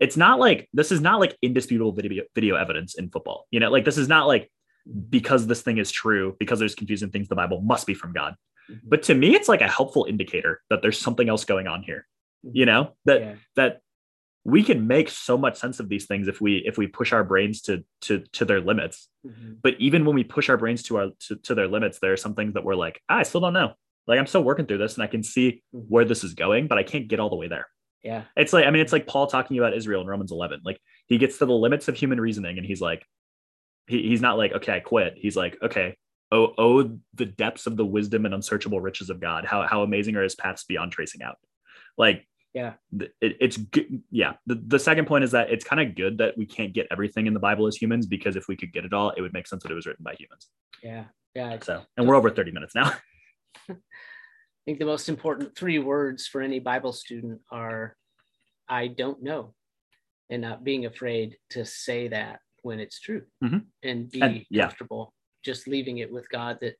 it's 0.00 0.16
not 0.16 0.38
like 0.38 0.68
this 0.72 0.92
is 0.92 1.00
not 1.00 1.20
like 1.20 1.36
indisputable 1.42 1.92
video 1.92 2.24
video 2.34 2.54
evidence 2.56 2.94
in 2.96 3.08
football. 3.10 3.46
You 3.50 3.60
know, 3.60 3.70
like 3.70 3.84
this 3.84 3.96
is 3.98 4.08
not 4.08 4.26
like 4.26 4.50
because 5.10 5.46
this 5.46 5.62
thing 5.62 5.78
is 5.78 5.90
true, 5.90 6.36
because 6.38 6.58
there's 6.58 6.74
confusing 6.74 7.10
things, 7.10 7.28
the 7.28 7.34
Bible 7.34 7.60
must 7.60 7.86
be 7.86 7.94
from 7.94 8.12
God. 8.12 8.34
Mhm. 8.70 8.80
But 8.84 9.02
to 9.04 9.14
me, 9.14 9.34
it's 9.34 9.48
like 9.48 9.60
a 9.60 9.68
helpful 9.68 10.06
indicator 10.08 10.60
that 10.70 10.82
there's 10.82 10.98
something 10.98 11.28
else 11.28 11.44
going 11.44 11.66
on 11.66 11.82
here. 11.82 12.06
You 12.42 12.66
know, 12.66 12.92
that 13.06 13.20
yeah. 13.20 13.34
that 13.56 13.80
we 14.44 14.62
can 14.62 14.86
make 14.86 15.08
so 15.08 15.36
much 15.36 15.56
sense 15.56 15.80
of 15.80 15.88
these 15.88 16.06
things 16.06 16.28
if 16.28 16.40
we 16.40 16.58
if 16.58 16.78
we 16.78 16.86
push 16.86 17.12
our 17.12 17.24
brains 17.24 17.60
to 17.62 17.84
to 18.02 18.20
to 18.32 18.44
their 18.44 18.60
limits 18.60 19.08
Mhm. 19.26 19.56
but 19.60 19.74
even 19.80 20.04
when 20.04 20.14
we 20.14 20.22
push 20.22 20.48
our 20.48 20.56
brains 20.56 20.84
to 20.84 20.98
our 20.98 21.08
to, 21.26 21.34
to 21.34 21.54
their 21.56 21.66
limits 21.66 21.98
there 21.98 22.12
are 22.12 22.16
some 22.16 22.34
things 22.36 22.54
that 22.54 22.62
we're 22.62 22.76
like 22.76 23.00
ah, 23.08 23.16
i 23.18 23.22
still 23.24 23.40
don't 23.40 23.54
know 23.54 23.72
like 24.06 24.20
i'm 24.20 24.26
still 24.28 24.44
working 24.44 24.64
through 24.66 24.78
this 24.78 24.94
and 24.94 25.02
i 25.02 25.08
can 25.08 25.24
see 25.24 25.64
Mhm. 25.74 25.86
where 25.88 26.04
this 26.04 26.22
is 26.22 26.34
going 26.34 26.68
but 26.68 26.78
i 26.78 26.84
can't 26.84 27.08
get 27.08 27.18
all 27.18 27.28
the 27.28 27.34
way 27.34 27.48
there 27.48 27.66
yeah. 28.04 28.22
it's 28.36 28.52
like 28.52 28.66
i 28.66 28.70
mean 28.70 28.82
it's 28.82 28.92
like 28.92 29.08
paul 29.08 29.26
talking 29.26 29.58
about 29.58 29.74
israel 29.74 30.00
in 30.02 30.06
romans 30.06 30.30
11 30.30 30.60
like 30.64 30.78
he 31.08 31.18
gets 31.18 31.38
to 31.38 31.46
the 31.46 31.52
limits 31.52 31.88
of 31.88 31.96
human 31.96 32.20
reasoning 32.20 32.56
and 32.56 32.64
he's 32.64 32.80
like 32.80 33.04
he, 33.86 34.02
he's 34.08 34.20
not 34.20 34.38
like 34.38 34.52
okay 34.52 34.74
i 34.74 34.80
quit. 34.80 35.14
He's 35.16 35.36
like 35.36 35.56
okay 35.62 35.96
oh 36.32 36.52
oh 36.58 36.98
the 37.14 37.26
depths 37.26 37.66
of 37.66 37.76
the 37.76 37.84
wisdom 37.86 38.24
and 38.24 38.34
unsearchable 38.34 38.80
riches 38.80 39.10
of 39.10 39.20
god. 39.20 39.44
How, 39.44 39.66
how 39.66 39.82
amazing 39.82 40.16
are 40.16 40.22
his 40.22 40.34
paths 40.34 40.64
beyond 40.64 40.92
tracing 40.92 41.22
out? 41.22 41.36
Like 41.96 42.26
Yeah. 42.52 42.74
it, 42.98 43.12
it's 43.20 43.56
good 43.56 44.02
yeah. 44.10 44.34
The, 44.46 44.56
the 44.66 44.78
second 44.78 45.06
point 45.06 45.24
is 45.24 45.30
that 45.32 45.50
it's 45.50 45.64
kind 45.64 45.80
of 45.80 45.94
good 45.94 46.18
that 46.18 46.36
we 46.36 46.46
can't 46.46 46.72
get 46.72 46.88
everything 46.90 47.26
in 47.26 47.34
the 47.34 47.40
bible 47.40 47.66
as 47.66 47.76
humans 47.76 48.06
because 48.06 48.34
if 48.36 48.48
we 48.48 48.56
could 48.56 48.72
get 48.72 48.84
it 48.84 48.92
all 48.92 49.10
it 49.10 49.20
would 49.20 49.32
make 49.32 49.46
sense 49.46 49.62
that 49.62 49.70
it 49.72 49.76
was 49.76 49.86
written 49.86 50.04
by 50.04 50.14
humans. 50.18 50.48
Yeah. 50.82 51.04
Yeah. 51.34 51.58
So 51.62 51.82
and 51.96 52.08
we're 52.08 52.14
over 52.16 52.30
30 52.30 52.50
minutes 52.52 52.74
now. 52.74 52.92
I 53.70 53.74
think 54.66 54.78
the 54.80 54.84
most 54.86 55.08
important 55.08 55.56
three 55.56 55.78
words 55.78 56.26
for 56.26 56.40
any 56.42 56.58
Bible 56.58 56.92
student 56.92 57.40
are 57.52 57.96
I 58.68 58.88
don't 58.88 59.22
know 59.22 59.54
and 60.28 60.42
not 60.42 60.64
being 60.64 60.86
afraid 60.86 61.36
to 61.50 61.64
say 61.64 62.08
that 62.08 62.40
when 62.66 62.80
it's 62.80 62.98
true 63.00 63.22
Mhm. 63.42 63.64
and 63.84 64.10
be 64.10 64.20
And- 64.20 64.44
yeah. 64.50 64.64
comfortable 64.66 65.14
just 65.44 65.68
leaving 65.68 65.98
it 65.98 66.10
with 66.12 66.28
God 66.28 66.58
that 66.60 66.74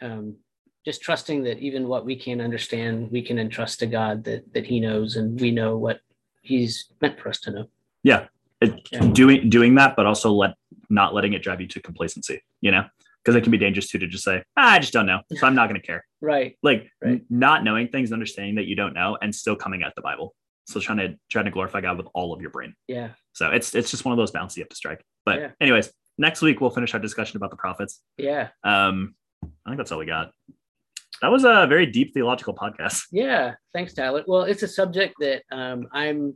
um, 0.00 0.36
just 0.84 1.02
trusting 1.02 1.42
that 1.44 1.58
even 1.58 1.88
what 1.88 2.04
we 2.04 2.14
can't 2.16 2.40
understand 2.40 3.10
we 3.10 3.22
can 3.22 3.38
entrust 3.38 3.80
to 3.80 3.86
God 3.86 4.24
that 4.24 4.42
that 4.54 4.64
he 4.66 4.78
knows 4.78 5.16
and 5.16 5.40
we 5.40 5.50
know 5.50 5.76
what 5.76 5.98
he's 6.42 6.74
meant 7.02 7.18
for 7.18 7.28
us 7.30 7.40
to 7.40 7.50
know. 7.50 7.66
Yeah, 8.04 8.28
it, 8.60 8.72
Yeah. 8.92 9.10
doing 9.12 9.50
doing 9.50 9.74
that 9.76 9.96
but 9.96 10.06
also 10.06 10.30
let 10.32 10.54
not 10.88 11.12
letting 11.14 11.32
it 11.32 11.42
drive 11.42 11.60
you 11.60 11.66
to 11.74 11.80
complacency 11.80 12.40
you 12.60 12.70
know? 12.70 12.84
Because 13.18 13.34
it 13.34 13.42
can 13.42 13.50
be 13.50 13.58
dangerous 13.58 13.88
too 13.90 13.98
to 13.98 14.06
just 14.06 14.22
say 14.24 14.36
ah, 14.56 14.74
i 14.74 14.78
just 14.78 14.92
don't 14.92 15.06
know. 15.06 15.20
So 15.38 15.46
i'm 15.46 15.56
not 15.56 15.68
going 15.68 15.80
to 15.80 15.86
care. 15.86 16.02
Right. 16.32 16.56
Like 16.62 16.90
Right. 17.02 17.22
not 17.30 17.64
knowing 17.64 17.88
things 17.88 18.12
understanding 18.12 18.54
that 18.58 18.66
you 18.70 18.76
don't 18.76 18.94
know 18.94 19.18
and 19.22 19.34
still 19.34 19.56
coming 19.56 19.82
at 19.82 19.94
the 19.96 20.02
bible. 20.02 20.28
So 20.68 20.78
trying 20.80 20.98
to 20.98 21.08
trying 21.32 21.46
to 21.46 21.50
glorify 21.56 21.80
god 21.80 21.96
with 21.96 22.08
all 22.14 22.32
of 22.34 22.40
your 22.44 22.50
brain. 22.56 22.74
Yeah. 22.86 23.10
So 23.32 23.50
it's 23.50 23.74
it's 23.74 23.90
just 23.90 24.04
one 24.04 24.12
of 24.12 24.18
those 24.18 24.30
bounces 24.30 24.56
you 24.58 24.62
have 24.64 24.68
to 24.76 24.76
strike 24.84 25.02
but 25.26 25.38
Yeah. 25.40 25.50
anyways 25.60 25.92
next 26.16 26.40
week 26.40 26.60
we'll 26.62 26.70
finish 26.70 26.94
our 26.94 27.00
discussion 27.00 27.36
about 27.36 27.50
the 27.50 27.56
prophets 27.56 28.00
yeah 28.16 28.48
um 28.64 29.14
i 29.44 29.68
think 29.68 29.76
that's 29.76 29.92
all 29.92 29.98
we 29.98 30.06
got 30.06 30.32
that 31.20 31.28
was 31.30 31.44
a 31.44 31.66
very 31.68 31.86
deep 31.86 32.14
theological 32.14 32.54
podcast 32.54 33.02
Yeah, 33.10 33.54
thanks, 33.72 33.94
Tyler. 33.94 34.22
Well, 34.26 34.42
it's 34.42 34.62
a 34.62 34.68
subject 34.68 35.14
that 35.20 35.44
um, 35.50 35.88
I'm 35.92 36.34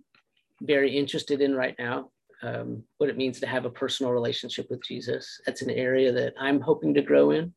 very 0.63 0.97
interested 0.97 1.43
in 1.43 1.55
right 1.55 1.75
now. 1.79 2.11
Um, 2.43 2.83
what 2.97 3.11
it 3.11 3.19
means 3.19 3.41
to 3.41 3.47
have 3.47 3.67
a 3.67 3.71
personal 3.71 4.11
relationship 4.13 4.69
with 4.71 4.83
Jesus. 4.83 5.39
That's 5.45 5.61
an 5.61 5.69
area 5.69 6.11
that 6.13 6.33
I'm 6.41 6.63
hoping 6.63 6.95
to 6.95 7.03
grow 7.03 7.31
in. 7.33 7.53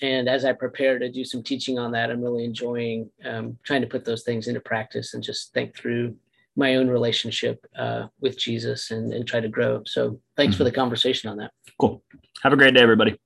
And 0.00 0.28
as 0.28 0.44
I 0.44 0.52
prepare 0.52 0.98
to 0.98 1.08
do 1.12 1.24
some 1.24 1.44
teaching 1.44 1.78
on 1.78 1.92
that, 1.92 2.10
I'm 2.10 2.20
really 2.20 2.44
enjoying 2.44 3.08
um, 3.24 3.56
trying 3.62 3.82
to 3.82 3.86
put 3.86 4.04
those 4.04 4.24
things 4.24 4.48
into 4.48 4.60
practice 4.60 5.14
and 5.14 5.22
just 5.22 5.52
think 5.54 5.76
through 5.76 6.16
my 6.56 6.76
own 6.76 6.88
relationship 6.88 7.64
uh, 7.78 8.06
with 8.20 8.38
Jesus 8.38 8.90
and, 8.90 9.12
and 9.12 9.26
try 9.26 9.40
to 9.40 9.48
grow. 9.48 9.82
So 9.86 10.20
thanks 10.36 10.56
for 10.56 10.64
the 10.64 10.72
conversation 10.72 11.30
on 11.30 11.36
that. 11.38 11.52
cool 11.80 12.02
have 12.42 12.52
a 12.52 12.56
great 12.56 12.74
day 12.74 12.80
everybody 12.80 13.16